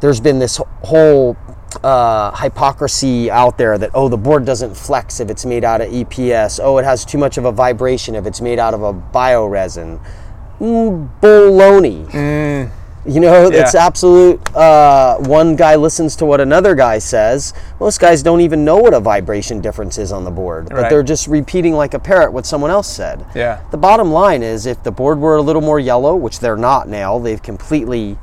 [0.00, 1.36] there's been this whole
[1.82, 5.88] uh, hypocrisy out there that oh the board doesn't flex if it's made out of
[5.88, 6.60] EPS.
[6.62, 10.00] Oh it has too much of a vibration if it's made out of a bioresin.
[10.60, 12.70] Mm, baloney.
[13.06, 13.86] You know, it's Yeah.
[13.86, 14.54] absolute.
[14.54, 17.54] Uh, one guy listens to what another guy says.
[17.78, 20.90] Most guys don't even know what a vibration difference is on the board, but Right.
[20.90, 23.24] they're just repeating like a parrot what someone else said.
[23.34, 23.58] Yeah.
[23.70, 26.88] The bottom line is if the board were a little more yellow, which they're not
[26.88, 28.18] now, they've completely,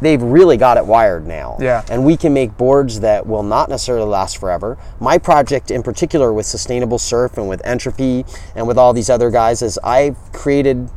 [0.00, 1.56] they've really got it wired now.
[1.58, 1.82] Yeah.
[1.90, 4.78] And we can make boards that will not necessarily last forever.
[5.00, 9.30] My project in particular with Sustainable Surf and with Entropy and with all these other
[9.30, 10.88] guys is I've created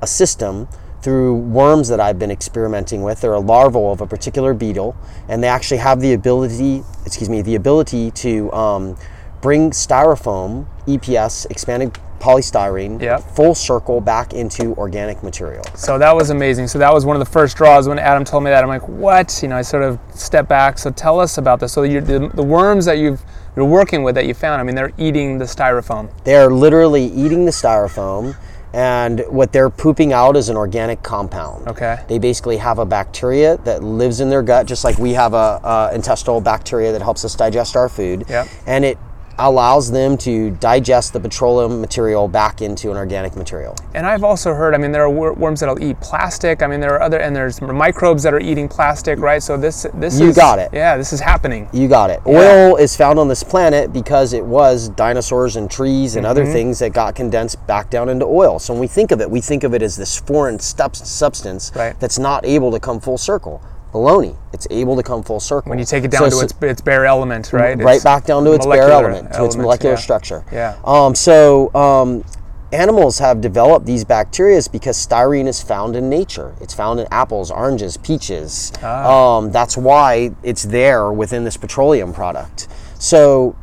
[0.00, 0.66] a system
[1.02, 3.20] through worms that I've been experimenting with.
[3.20, 4.96] They're a larval of a particular beetle,
[5.28, 8.96] and they actually have the ability, excuse me, the ability to um,
[9.40, 13.20] bring styrofoam, EPS, expanded polystyrene Yep.
[13.34, 15.64] full circle back into organic material.
[15.74, 16.68] So that was amazing.
[16.68, 18.62] So that was one of the first draws when Adam told me that.
[18.62, 19.40] I'm like, what?
[19.42, 20.76] You know, I sort of stepped back.
[20.76, 21.72] So tell us about this.
[21.72, 23.22] So you're, the, the worms that you've
[23.56, 24.60] you're working with that you found.
[24.60, 26.08] I mean, they're eating the styrofoam.
[26.24, 28.36] They're literally eating the styrofoam,
[28.72, 31.66] and what they're pooping out is an organic compound.
[31.68, 32.04] Okay.
[32.08, 35.60] They basically have a bacteria that lives in their gut, just like we have a,
[35.62, 38.24] a intestinal bacteria that helps us digest our food.
[38.28, 38.48] Yep.
[38.66, 38.98] And it
[39.40, 43.76] allows them to digest the petroleum material back into an organic material.
[43.94, 44.74] And I've also heard.
[44.74, 46.62] I mean, there are wor- worms that'll eat plastic.
[46.62, 49.42] I mean, there are other and there's microbes that are eating plastic, right?
[49.42, 50.70] So this this You is got it.
[50.72, 51.68] Yeah, this is happening.
[51.72, 52.20] You got it.
[52.26, 56.52] Oil is found on this planet because it was dinosaurs and trees and other mm-hmm.
[56.52, 58.58] things that got condensed back down into oil.
[58.58, 61.72] So when we think of it, we think of it as this foreign stub- substance
[61.74, 61.98] Right.
[61.98, 63.62] that's not able to come full circle.
[63.92, 64.36] Baloney.
[64.52, 65.70] It's able to come full circle.
[65.70, 67.76] When you take it down So to it's- its bare element, right?
[67.78, 70.00] right It's back down to its bare element, to its molecular yeah.
[70.00, 70.44] structure.
[70.52, 70.76] Yeah.
[70.84, 72.24] Um, so um,
[72.72, 76.54] animals have developed these bacteria because styrene is found in nature.
[76.60, 78.72] It's found in apples, oranges, peaches.
[78.82, 79.38] Ah.
[79.38, 82.68] Um, that's why it's there within this petroleum product.
[82.98, 83.56] So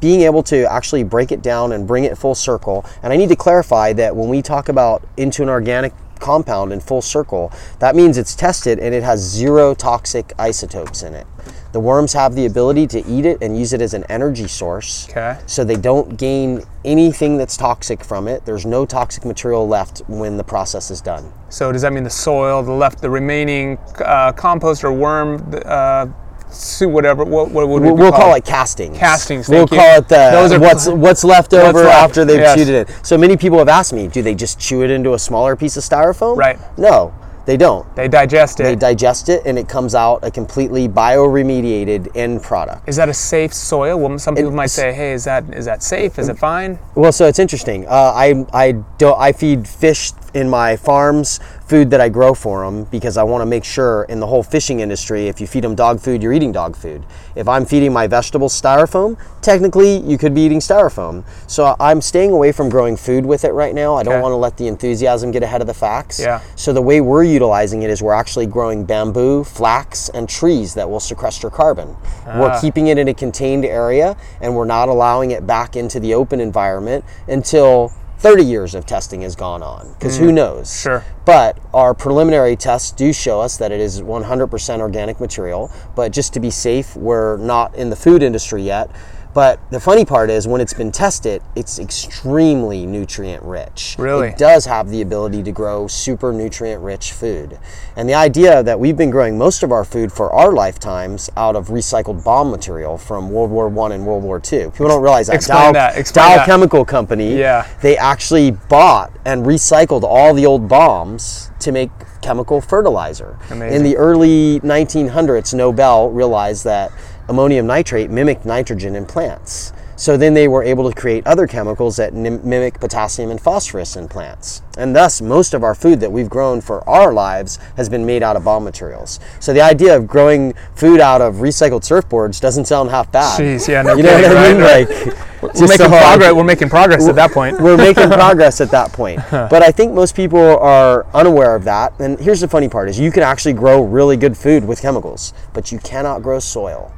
[0.00, 2.84] being able to actually break it down and bring it full circle.
[3.02, 6.80] And I need to clarify that when we talk about into an organic compound in
[6.80, 11.26] full circle, that means it's tested and it has zero toxic isotopes in it.
[11.72, 15.08] The worms have the ability to eat it and use it as an energy source.
[15.10, 15.38] Okay.
[15.46, 18.46] So they don't gain anything that's toxic from it.
[18.46, 21.30] There's no toxic material left when the process is done.
[21.50, 26.06] So does that mean the soil, the left, the remaining uh, compost or worm, uh,
[26.50, 27.24] soup, whatever?
[27.24, 28.96] What, what would we we'll call it castings.
[28.98, 29.66] Castings, We'll you.
[29.66, 32.56] call it the Those are- what's what's left over left, after they've yes.
[32.56, 33.04] chewed it in.
[33.04, 35.76] So many people have asked me, do they just chew it into a smaller piece
[35.76, 36.36] of styrofoam?
[36.36, 36.58] Right.
[36.78, 37.12] No,
[37.46, 37.86] they don't.
[37.96, 38.64] They digest it.
[38.64, 42.88] They digest it and it comes out a completely bioremediated end product.
[42.88, 43.98] is that a safe soil?
[43.98, 46.18] Well, some people might say, "Hey, is that is that safe?
[46.18, 47.86] Is it fine?" Well, so it's interesting.
[47.86, 52.64] Uh, I I don't I feed fish in my farms food that I grow for
[52.64, 55.64] them because I want to make sure in the whole fishing industry, if you feed
[55.64, 57.04] them dog food, you're eating dog food.
[57.36, 61.24] If I'm feeding my vegetables styrofoam, technically you could be eating styrofoam.
[61.46, 63.96] So I'm staying away from growing food with it right now.
[63.96, 64.22] I don't Okay.
[64.22, 66.18] want to let the enthusiasm get ahead of the facts.
[66.18, 66.40] Yeah.
[66.56, 70.88] So the way we're utilizing it is we're actually growing bamboo, flax, and trees that
[70.88, 71.96] will sequester carbon.
[72.26, 72.60] We're Ah.
[72.60, 76.40] keeping it in a contained area and we're not allowing it back into the open
[76.40, 79.92] environment until 30 years of testing has gone on.
[79.92, 80.68] Because who knows?
[80.68, 80.82] Mm.
[80.82, 81.04] Sure.
[81.24, 85.70] But our preliminary tests do show us that it is 100% organic material.
[85.94, 88.90] But just to be safe, we're not in the food industry yet.
[89.34, 93.94] But the funny part is when it's been tested, it's extremely nutrient rich.
[93.98, 94.28] Really?
[94.28, 97.58] It does have the ability to grow super nutrient rich food.
[97.96, 101.56] And the idea that we've been growing most of our food for our lifetimes out
[101.56, 104.70] of recycled bomb material from World War One and World War Two.
[104.70, 105.36] People don't realize that.
[105.36, 106.46] Explain Dow, that, explain Dow that.
[106.46, 107.66] Chemical Company, Yeah.
[107.82, 111.90] they actually bought and recycled all the old bombs to make
[112.22, 113.36] chemical fertilizer.
[113.50, 113.76] Amazing.
[113.76, 116.90] In the early 1900s, Nobel realized that
[117.28, 119.72] ammonium nitrate mimicked nitrogen in plants.
[119.98, 123.96] So then they were able to create other chemicals that nim- mimic potassium and phosphorus
[123.96, 124.62] in plants.
[124.78, 128.22] And thus, most of our food that we've grown for our lives has been made
[128.22, 129.18] out of bomb materials.
[129.40, 133.40] So the idea of growing food out of recycled surfboards doesn't sound half bad.
[133.40, 134.62] Jeez, yeah, no you know kidding, what I mean?
[134.62, 136.32] right, Like, We're just making so progress.
[136.34, 137.60] We're making progress at that point.
[137.60, 139.20] We're making progress at that point.
[139.32, 141.98] But I think most people are unaware of that.
[141.98, 145.34] And here's the funny part is you can actually grow really good food with chemicals,
[145.54, 146.94] but you cannot grow soil.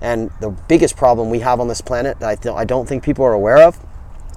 [0.00, 3.02] And the biggest problem we have on this planet that I, th- I don't think
[3.02, 3.78] people are aware of,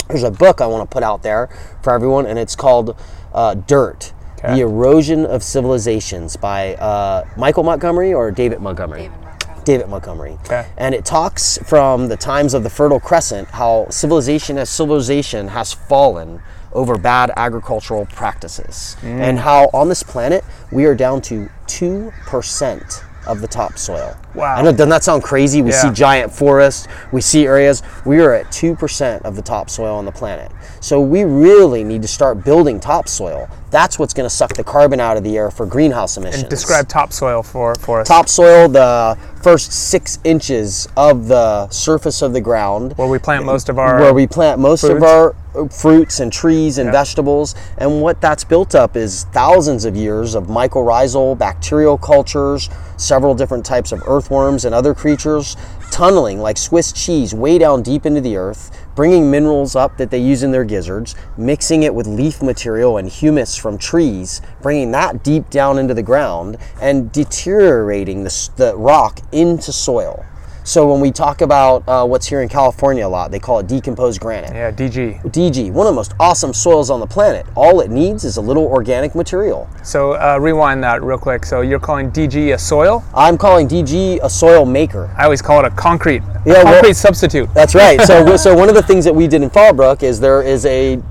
[0.07, 1.49] there's a book I want to put out there
[1.81, 2.97] for everyone, and it's called
[3.33, 4.13] uh, Dirt.
[4.37, 4.55] Okay.
[4.55, 9.03] The Erosion of Civilizations by uh, Michael Montgomery or David Montgomery?
[9.03, 9.63] David Montgomery.
[9.63, 10.37] David Montgomery.
[10.45, 10.67] Okay.
[10.77, 15.71] And it talks from the times of the Fertile Crescent how civilization as civilization has
[15.71, 16.41] fallen
[16.73, 18.97] over bad agricultural practices.
[19.01, 19.19] Mm.
[19.19, 24.17] And how on this planet we are down to 2% of the topsoil.
[24.33, 24.55] Wow.
[24.55, 25.61] I know, doesn't that sound crazy?
[25.61, 27.83] We see giant forests, we see areas.
[28.05, 30.51] We are at 2% of the topsoil on the planet.
[30.79, 33.47] So we really need to start building topsoil.
[33.69, 36.49] That's what's going to suck the carbon out of the air for greenhouse emissions And
[36.49, 38.07] Describe topsoil for for us.
[38.07, 43.69] topsoil, the first six inches of the surface of the ground, where we plant most
[43.69, 43.99] of our.
[43.99, 45.35] where we plant most of our
[45.69, 47.55] fruits and trees and vegetables.
[47.77, 52.69] And what that's built up is thousands of years of mycorrhizal bacterial cultures,
[53.03, 55.55] several different types of earthworms and other creatures
[55.91, 60.17] tunneling like Swiss cheese way down deep into the earth, bringing minerals up that they
[60.17, 65.23] use in their gizzards, mixing it with leaf material and humus from trees, bringing that
[65.23, 70.25] deep down into the ground and deteriorating the, the rock into soil.
[70.65, 73.67] So when we talk about uh, what's here in California a lot, they call it
[73.67, 74.53] decomposed granite.
[74.53, 75.21] Yeah, DG.
[75.23, 77.45] DG, one of the most awesome soils on the planet.
[77.55, 79.69] All it needs is a little organic material.
[79.83, 81.45] So uh, rewind that real quick.
[81.45, 83.03] So you're calling DG a soil?
[83.13, 85.13] I'm calling DG a soil maker.
[85.17, 87.53] I always call it a concrete, Yeah, a well- concrete substitute.
[87.53, 87.99] That's right.
[88.01, 91.01] So, so one of the things that we did in Fallbrook is there is a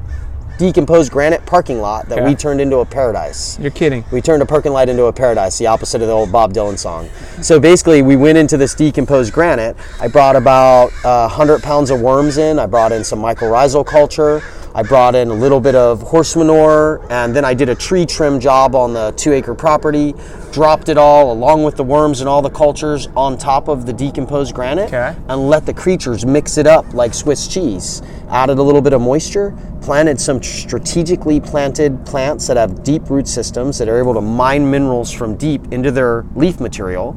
[0.62, 3.58] decomposed granite parking lot that we turned into a paradise.
[3.58, 4.04] You're kidding.
[4.12, 6.78] We turned a parking lot into a paradise, the opposite of the old Bob Dylan
[6.78, 7.08] song.
[7.42, 9.76] So basically, we went into this decomposed granite.
[10.00, 12.60] I brought about uh, 100 pounds of worms in.
[12.60, 14.40] I brought in some mycorrhizal culture.
[14.74, 18.06] I brought in a little bit of horse manure, and then I did a tree
[18.06, 20.14] trim job on the two acre property.
[20.50, 23.92] Dropped it all along with the worms and all the cultures on top of the
[23.92, 25.14] decomposed granite, Okay.
[25.28, 28.00] and let the creatures mix it up like Swiss cheese.
[28.30, 33.28] Added a little bit of moisture, planted some strategically planted plants that have deep root
[33.28, 37.14] systems that are able to mine minerals from deep into their leaf material,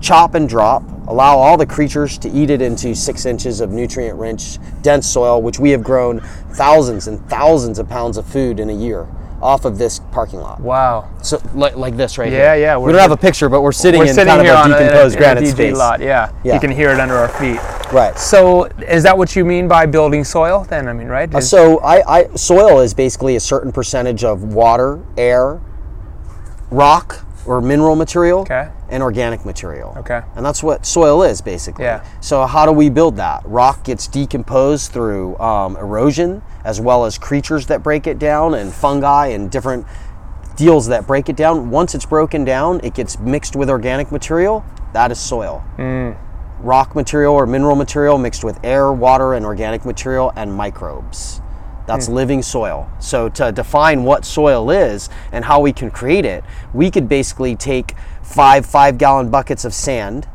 [0.00, 4.18] chop and drop, allow all the creatures to eat it into six inches of nutrient
[4.18, 6.20] rich, dense soil, which we have grown
[6.52, 9.06] thousands and thousands of pounds of food in a year
[9.42, 10.60] off of this parking lot.
[10.60, 11.08] Wow.
[11.22, 12.62] So like, like this right Yeah, here.
[12.62, 14.52] yeah, We we're- don't have a picture, but we're sitting We're in sitting kind here
[14.52, 15.76] of a on a, in a- decomposed in a granite space.
[15.78, 16.00] lot.
[16.00, 16.30] Yeah.
[16.44, 16.54] Yeah.
[16.54, 17.58] You can hear it under our feet.
[17.90, 18.18] Right.
[18.18, 20.66] So is that what you mean by building soil?
[20.68, 21.34] Then I mean, right?
[21.34, 25.58] Uh, is- So I, I soil is basically a certain percentage of water, air,
[26.70, 28.68] rock or mineral material, Okay.
[28.90, 29.94] and organic material.
[29.98, 30.22] Okay.
[30.36, 31.84] And that's what soil is basically.
[31.84, 32.04] Yeah.
[32.20, 33.42] So how do we build that?
[33.44, 38.72] Rock gets decomposed through um, erosion, as well as creatures that break it down, and
[38.72, 39.86] fungi and different
[40.56, 41.70] deals that break it down.
[41.70, 44.64] Once it's broken down, it gets mixed with organic material.
[44.92, 45.64] That is soil.
[46.60, 51.40] Rock material or mineral material mixed with air, water, and organic material and microbes.
[51.86, 52.14] That's hmm.
[52.14, 52.90] living soil.
[53.00, 57.56] So, to define what soil is and how we can create it, we could basically
[57.56, 60.28] take five five gallon buckets of sand,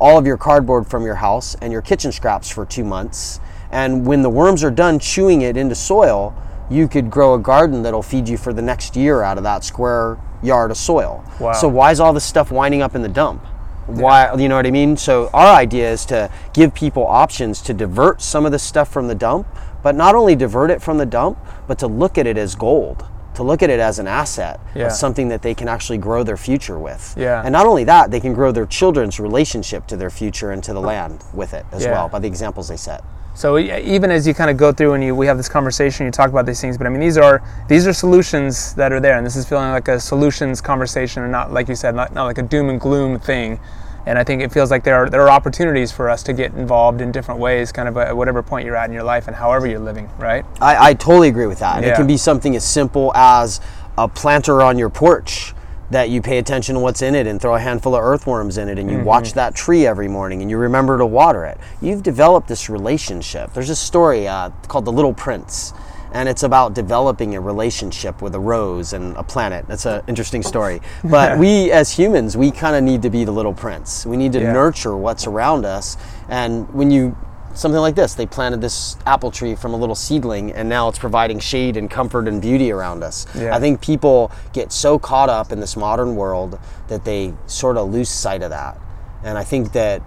[0.00, 3.40] all of your cardboard from your house, and your kitchen scraps for two months.
[3.70, 6.34] And when the worms are done chewing it into soil,
[6.70, 9.64] you could grow a garden that'll feed you for the next year out of that
[9.64, 11.24] square yard of soil.
[11.40, 11.52] Wow.
[11.52, 13.44] So, why is all this stuff winding up in the dump?
[13.86, 14.96] Why, you know what I mean?
[14.98, 19.08] So, our idea is to give people options to divert some of the stuff from
[19.08, 19.46] the dump,
[19.82, 23.04] but not only divert it from the dump, but to look at it as gold,
[23.34, 24.86] to look at it as an asset, Yeah.
[24.86, 27.14] as something that they can actually grow their future with.
[27.16, 27.42] Yeah.
[27.44, 30.72] And not only that, they can grow their children's relationship to their future and to
[30.72, 31.92] the land with it as Yeah.
[31.92, 33.02] well by the examples they set.
[33.34, 36.10] So even as you kind of go through and you we have this conversation, you
[36.10, 39.16] talk about these things, but I mean these are these are solutions that are there,
[39.16, 42.24] and this is feeling like a solutions conversation, and not like you said, not, not
[42.24, 43.60] like a doom and gloom thing.
[44.08, 46.54] And I think it feels like there are there are opportunities for us to get
[46.54, 49.36] involved in different ways, kind of at whatever point you're at in your life and
[49.36, 50.46] however you're living, right?
[50.62, 51.76] I, I totally agree with that.
[51.76, 51.92] And Yeah.
[51.92, 53.60] it can be something as simple as
[53.98, 55.52] a planter on your porch
[55.90, 58.70] that you pay attention to what's in it and throw a handful of earthworms in
[58.70, 61.58] it and you watch that tree every morning and you remember to water it.
[61.82, 63.52] You've developed this relationship.
[63.52, 65.74] There's a story uh, called The Little Prince.
[66.12, 69.66] And it's about developing a relationship with a rose and a planet.
[69.68, 70.80] That's an interesting story.
[71.04, 74.06] But we, as humans, we kind of need to be the little prince.
[74.06, 74.52] We need to Yeah.
[74.52, 75.96] nurture what's around us.
[76.28, 77.16] And when you
[77.58, 78.14] something like this.
[78.14, 81.90] They planted this apple tree from a little seedling, and now it's providing shade and
[81.90, 83.26] comfort and beauty around us.
[83.34, 83.54] Yeah.
[83.54, 87.90] I think people get so caught up in this modern world that they sort of
[87.90, 88.78] lose sight of that.
[89.24, 90.02] And I think that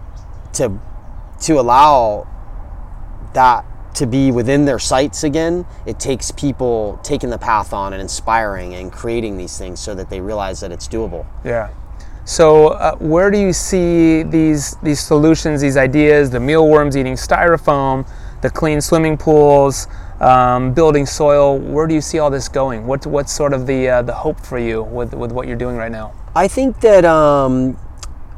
[0.53, 0.71] to
[1.41, 2.27] to allow
[3.33, 8.01] that to be within their sights again, it takes people taking the path on and
[8.01, 11.25] inspiring and creating these things so that they realize that it's doable.
[11.43, 11.69] Yeah.
[12.23, 18.07] So, uh, where do you see these these solutions, these ideas, the mealworms eating styrofoam,
[18.41, 19.87] the clean swimming pools,
[20.19, 21.57] um, building soil?
[21.57, 22.85] Where do you see all this going?
[22.85, 25.77] What's what's sort of the uh, the hope for you with with what you're doing
[25.77, 26.13] right now?
[26.33, 27.77] I think that, um,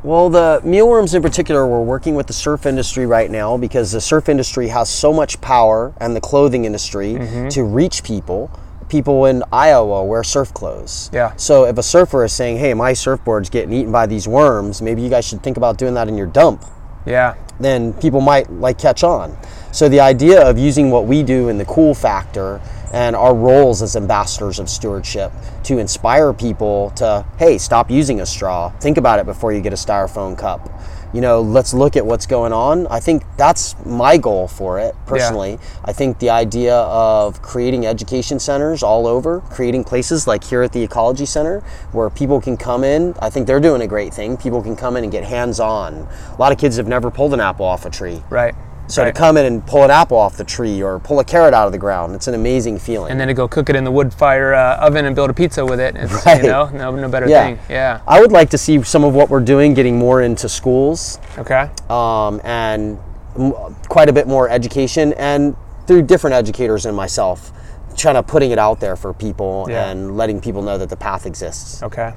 [0.04, 4.02] well, the mealworms in particular, we're working with the surf industry right now because the
[4.02, 7.48] surf industry has so much power and the clothing industry mm-hmm.
[7.50, 8.52] to reach people.
[8.90, 11.10] People in Iowa wear surf clothes.
[11.14, 11.34] Yeah.
[11.38, 15.02] So if a surfer is saying, hey, my surfboard's getting eaten by these worms, maybe
[15.02, 16.64] you guys should think about doing that in your dump
[17.06, 17.36] Yeah.
[17.60, 19.38] then people might like catch on.
[19.72, 22.60] So the idea of using what we do in the cool factor
[22.94, 25.32] and our roles as ambassadors of stewardship
[25.64, 28.70] to inspire people to hey stop using a straw.
[28.80, 30.70] Think about it before you get a styrofoam cup.
[31.12, 32.88] You know let's look at what's going on.
[32.88, 35.60] I think that's my goal for it personally.
[35.84, 40.72] I think the idea of creating education centers all over creating places like here at
[40.72, 41.60] the ecology center
[41.92, 43.16] where people can come in.
[43.20, 44.38] I think they're doing a great thing.
[44.38, 47.34] People can come in and get hands on a lot of kids have never pulled
[47.34, 48.22] an apple off a tree.
[48.30, 48.56] Right.
[48.94, 49.16] So Right.
[49.16, 51.66] to come in and pull an apple off the tree or pull a carrot out
[51.66, 53.10] of the ground, it's an amazing feeling.
[53.10, 55.34] And then to go cook it in the wood fire uh, oven and build a
[55.34, 55.96] pizza with it.
[55.98, 56.44] It's, Right.
[56.44, 57.44] You know, no, no better Yeah.
[57.44, 57.60] thing.
[57.70, 58.02] Yeah.
[58.08, 61.70] I would like to see some of what we're doing getting more into schools Okay.
[61.90, 63.00] um, and
[63.36, 63.56] m-
[63.90, 65.56] quite a bit more education and
[65.88, 67.52] through different educators and myself,
[67.98, 69.88] trying to putting it out there for people Yeah.
[69.90, 71.82] and letting people know that the path exists.
[71.82, 72.14] Okay.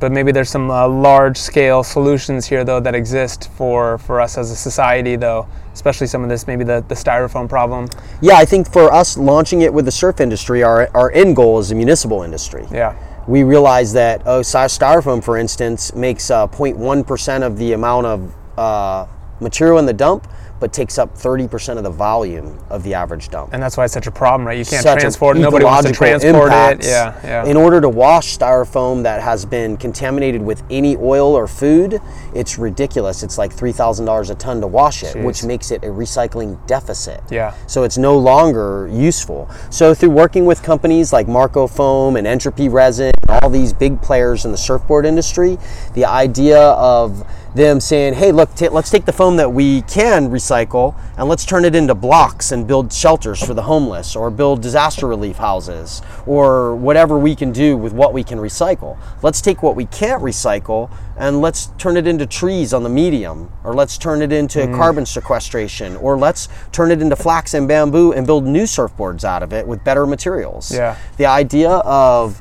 [0.00, 4.36] But maybe there's some uh, large scale solutions here, though, that exist for, for us
[4.36, 5.46] as a society, though,
[5.76, 7.86] especially some of this, maybe the, the styrofoam problem.
[8.22, 11.58] Yeah, I think for us launching it with the surf industry, our, our end goal
[11.58, 12.66] is the municipal industry.
[12.72, 12.96] Yeah.
[13.28, 19.06] we realized that oh, styrofoam, for instance, makes uh, 0.1% of the amount of uh,
[19.40, 20.26] material in the dump,
[20.60, 23.52] but takes up 30% of the volume of the average dump.
[23.52, 24.58] And that's why it's such a problem, right?
[24.58, 25.40] You can't Such transport it.
[25.40, 26.84] Nobody wants to transport impact.
[26.84, 26.88] it.
[26.88, 27.20] Yeah.
[27.22, 27.44] Yeah.
[27.44, 32.00] In order to wash styrofoam that has been contaminated with any oil or food,
[32.34, 33.22] it's ridiculous.
[33.22, 37.20] It's like $3,000 a ton to wash it, which makes it a recycling deficit.
[37.30, 37.54] Yeah.
[37.66, 39.50] So it's no longer useful.
[39.70, 44.44] So through working with companies like Marko Foam and Entropy Resin, all these big players
[44.44, 45.58] in the surfboard industry,
[45.94, 47.26] the idea of
[47.56, 51.44] them saying, "Hey, look, ta let's take the foam that we can recycle and let's
[51.44, 56.02] turn it into blocks and build shelters for the homeless, or build disaster relief houses,
[56.26, 58.96] or whatever we can do with what we can recycle.
[59.22, 63.48] Let's take what we can't recycle and let's turn it into trees on the medium,
[63.64, 64.76] or let's turn it into Mm.
[64.76, 69.42] carbon sequestration, or let's turn it into flax and bamboo and build new surfboards out
[69.42, 70.70] of it with better materials.
[70.70, 70.96] Yeah.
[71.16, 72.40] The idea of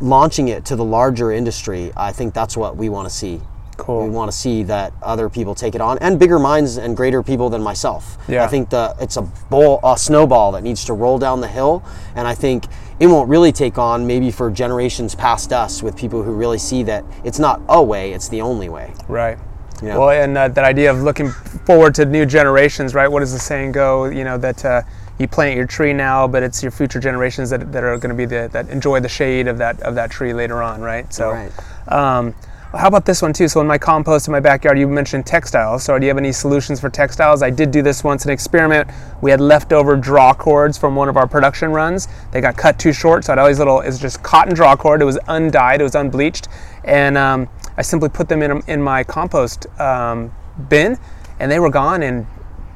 [0.00, 3.40] launching it to the larger industry, I think that's what we want to see.
[3.78, 4.04] Cool.
[4.04, 7.22] We want to see that other people take it on, and bigger minds and greater
[7.22, 8.18] people than myself.
[8.28, 8.44] Yeah.
[8.44, 11.82] I think the it's a bowl, a snowball that needs to roll down the hill,
[12.14, 12.66] and I think
[13.00, 16.82] it won't really take on maybe for generations past us with people who really see
[16.82, 18.92] that it's not a way, it's the only way.
[19.06, 19.38] Right.
[19.80, 19.96] Yeah.
[19.96, 23.06] Well, and uh, that idea of looking forward to new generations, right?
[23.06, 24.06] What does the saying go?
[24.06, 24.82] You know that uh,
[25.18, 28.16] you plant your tree now, but it's your future generations that, that are going to
[28.16, 31.12] be the that enjoy the shade of that of that tree later on, right?
[31.14, 31.52] So, Right.
[31.92, 32.34] um,
[32.72, 33.48] how about this one too?
[33.48, 35.82] So in my compost in my backyard, you mentioned textiles.
[35.84, 37.42] So do you have any solutions for textiles?
[37.42, 38.90] I did do this once an experiment.
[39.22, 42.08] We had leftover draw cords from one of our production runs.
[42.30, 43.80] They got cut too short, so I had all these little.
[43.80, 45.00] It's just cotton draw cord.
[45.00, 45.80] It was undyed.
[45.80, 46.48] It was unbleached,
[46.84, 47.48] and um,
[47.78, 50.30] I simply put them in in my compost um,
[50.68, 50.98] bin,
[51.40, 52.26] and they were gone in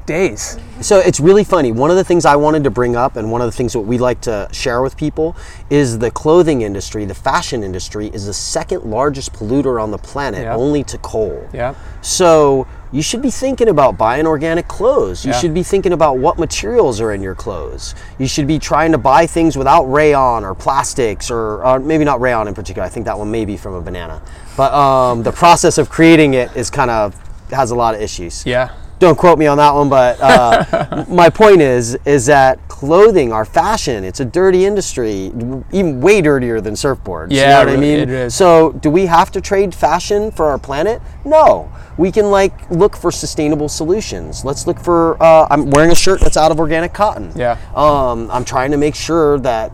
[0.07, 0.59] days.
[0.80, 1.72] So it's really funny.
[1.72, 3.80] One of the things I wanted to bring up, and one of the things that
[3.80, 5.36] we like to share with people,
[5.70, 10.46] is the clothing industry, the fashion industry, is the second largest polluter on the planet,
[10.48, 11.48] only to coal.
[11.53, 11.74] Yeah.
[12.00, 15.24] So you should be thinking about buying organic clothes.
[15.24, 15.38] You Yeah.
[15.38, 17.94] should be thinking about what materials are in your clothes.
[18.18, 22.20] You should be trying to buy things without rayon or plastics, or, or maybe not
[22.20, 22.84] rayon in particular.
[22.84, 24.20] I think that one may be from a banana.
[24.57, 27.14] But um, the process of creating it is kind of
[27.50, 28.70] has a lot of issues Yeah.
[29.03, 33.44] Don't quote me on that one, but uh, my point is is that clothing, our
[33.44, 35.26] fashion, it's a dirty industry,
[35.72, 37.32] even way dirtier than surfboards.
[37.32, 37.98] you Yeah, know what I mean.
[37.98, 38.34] it is.
[38.34, 41.03] So, do we have to trade fashion for our planet?
[41.24, 41.70] No.
[41.98, 44.44] We can like look for sustainable solutions.
[44.44, 45.20] Let's look for.
[45.22, 47.32] Uh, I'm wearing a shirt that's out of organic cotton.
[47.36, 47.59] Yeah.
[47.74, 49.72] Um, I'm trying to make sure that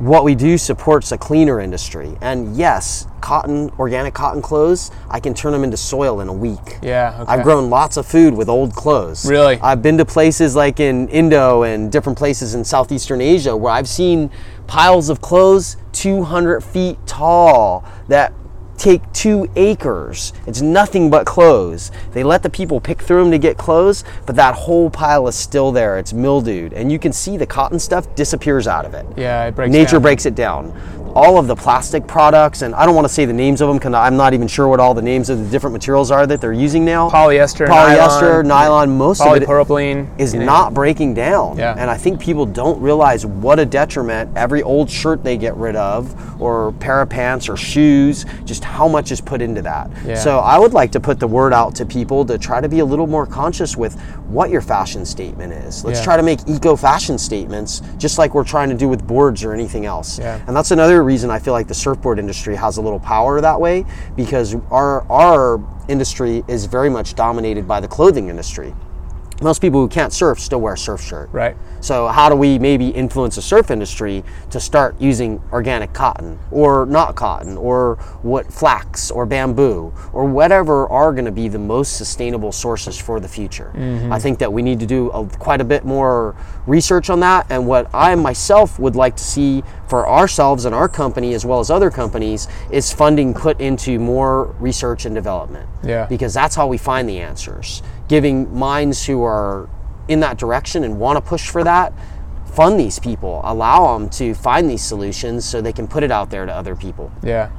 [0.00, 2.16] what we do supports a cleaner industry.
[2.22, 6.78] And yes, cotton, organic cotton clothes, I can turn them into soil in a week.
[6.82, 7.30] Yeah, okay.
[7.30, 9.26] I've grown lots of food with old clothes.
[9.26, 9.60] Really?
[9.60, 13.88] I've been to places like in Indo and different places in Southeastern Asia where I've
[13.88, 14.30] seen
[14.66, 18.32] piles of clothes 200 feet tall that
[18.80, 20.32] take two acres.
[20.46, 21.92] It's nothing but clothes.
[22.12, 25.34] They let the people pick through them to get clothes, but that whole pile is
[25.36, 25.98] still there.
[25.98, 26.72] It's mildewed.
[26.72, 29.06] And you can see the cotton stuff disappears out of it.
[29.16, 30.02] Yeah, it breaks Nature down.
[30.02, 30.99] breaks it down.
[31.14, 33.78] All of the plastic products, and I don't want to say the names of them
[33.78, 36.40] because I'm not even sure what all the names of the different materials are that
[36.40, 37.10] they're using now.
[37.10, 40.46] Polyester, polyester, nylon, nylon, most of it Polypropylene is you know.
[40.46, 41.58] not breaking down.
[41.58, 41.74] Yeah.
[41.76, 45.74] And I think people don't realize what a detriment every old shirt they get rid
[45.74, 49.90] of, or pair of pants or shoes, just how much is put into that.
[50.06, 50.14] Yeah.
[50.14, 52.78] So I would like to put the word out to people to try to be
[52.78, 55.84] a little more conscious with what your fashion statement is.
[55.84, 56.04] Let's Yeah.
[56.04, 59.52] try to make eco fashion statements just like we're trying to do with boards or
[59.52, 60.18] anything else.
[60.18, 60.38] Yeah.
[60.46, 63.60] And that's another reason I feel like the surfboard industry has a little power that
[63.60, 63.84] way
[64.16, 68.74] because our our industry is very much dominated by the clothing industry.
[69.42, 71.30] Most people who can't surf still wear a surf shirt.
[71.32, 71.56] Right.
[71.80, 76.86] So how do we maybe influence the surf industry to start using organic cotton or
[76.86, 81.96] not cotton or what flax or bamboo or whatever are going to be the most
[81.96, 83.72] sustainable sources for the future?
[83.74, 84.12] Mm-hmm.
[84.12, 87.46] I think that we need to do a, quite a bit more research on that
[87.50, 91.60] and what I myself would like to see for ourselves and our company as well
[91.60, 96.06] as other companies is funding put into more research and development Yeah.
[96.06, 97.82] because that's how we find the answers.
[98.08, 99.68] Giving minds who are
[100.10, 101.92] in that direction and want to push for that,
[102.44, 106.30] fund these people, allow them to find these solutions so they can put it out
[106.30, 107.10] there to other people.
[107.22, 107.50] Yeah.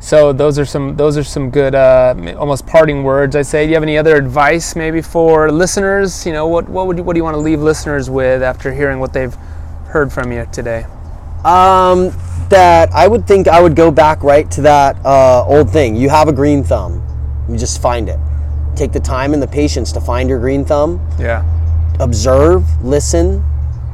[0.00, 3.34] So those are some those are some good uh, almost parting words.
[3.36, 3.64] I say.
[3.64, 6.26] Do you have any other advice maybe for listeners?
[6.26, 8.70] You know, what what would you, what do you want to leave listeners with after
[8.70, 9.34] hearing what they've
[9.86, 10.84] heard from you today?
[11.44, 12.12] Um,
[12.50, 15.96] that I would think I would go back right to that uh, old thing.
[15.96, 17.02] You have a green thumb,
[17.48, 18.18] you just find it.
[18.76, 21.00] Take the time and the patience to find your green thumb.
[21.18, 21.44] Yeah.
[22.00, 23.44] Observe, listen,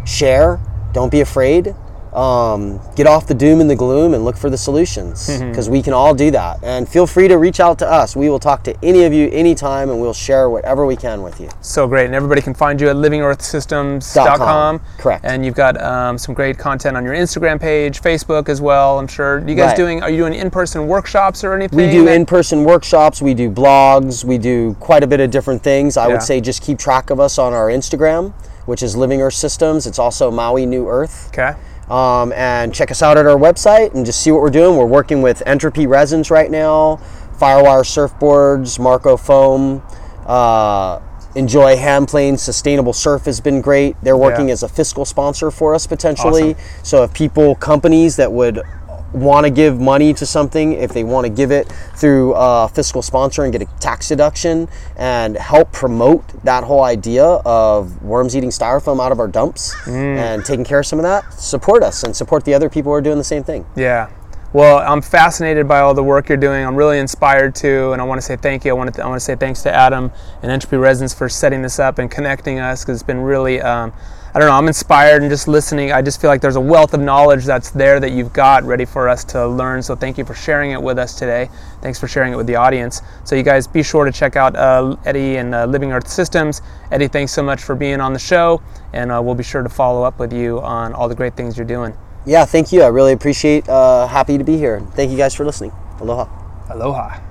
[0.07, 0.59] share.
[0.92, 1.74] Don't be afraid.
[2.12, 5.80] Um, get off the doom and the gloom and look for the solutions because we
[5.80, 6.58] can all do that.
[6.64, 8.16] And feel free to reach out to us.
[8.16, 11.40] We will talk to any of you anytime and we'll share whatever we can with
[11.40, 11.48] you.
[11.61, 14.38] So great, and everybody can find you at livingearthsystems.com.
[14.38, 14.80] com.
[14.98, 15.24] Correct.
[15.24, 18.98] And you've got um, some great content on your Instagram page, Facebook as well.
[18.98, 19.38] I'm sure.
[19.48, 19.76] You guys Right.
[19.76, 20.02] doing?
[20.02, 21.76] Are you doing in-person workshops or anything?
[21.76, 23.22] We do in-person workshops.
[23.22, 24.24] We do blogs.
[24.24, 25.96] We do quite a bit of different things.
[25.96, 26.14] I Yeah.
[26.14, 28.32] would say just keep track of us on our Instagram,
[28.66, 29.86] which is Living Earth Systems.
[29.86, 31.28] It's also Maui New Earth.
[31.32, 31.52] Okay.
[31.91, 34.76] Um, and check us out at our website and just see what we're doing.
[34.78, 37.01] We're working with Entropy Resins right now,
[37.36, 39.82] Firewire Surfboards, Marko Foam.
[40.24, 41.01] Uh,
[41.36, 43.97] Enjoy Hand Planes, Sustainable Surf has been great.
[44.03, 44.55] They're working Yeah.
[44.55, 46.55] as a fiscal sponsor for us potentially.
[46.55, 46.64] Awesome.
[46.82, 48.61] So if people, companies that would
[49.12, 53.02] want to give money to something, if they want to give it through a fiscal
[53.02, 58.50] sponsor and get a tax deduction and help promote that whole idea of worms eating
[58.50, 62.14] styrofoam out of our dumps and taking care of some of that, support us and
[62.14, 63.66] support the other people who are doing the same thing.
[63.76, 64.11] Yeah.
[64.52, 66.66] Well, I'm fascinated by all the work you're doing.
[66.66, 68.72] I'm really inspired to, and I want to say thank you.
[68.72, 70.11] I want to, I want to say thanks to Adam
[70.42, 73.92] and Entropy Resins for setting this up and connecting us because it's been really, um,
[74.33, 75.91] I don't know, I'm inspired and just listening.
[75.91, 78.85] I just feel like there's a wealth of knowledge that's there that you've got ready
[78.85, 79.83] for us to learn.
[79.83, 81.51] So thank you for sharing it with us today.
[81.83, 83.03] Thanks for sharing it with the audience.
[83.24, 86.62] So you guys be sure to check out uh, Eddie and uh, Living Earth Systems.
[86.93, 88.62] Eddie, thanks so much for being on the show,
[88.93, 91.57] and uh, we'll be sure to follow up with you on all the great things
[91.57, 91.97] you're doing.
[92.24, 92.83] Yeah, thank you.
[92.83, 93.68] I really appreciate.
[93.68, 94.81] Uh, happy to be here.
[94.95, 95.72] Thank you guys for listening.
[96.01, 96.28] Aloha.
[96.70, 97.30] Aloha.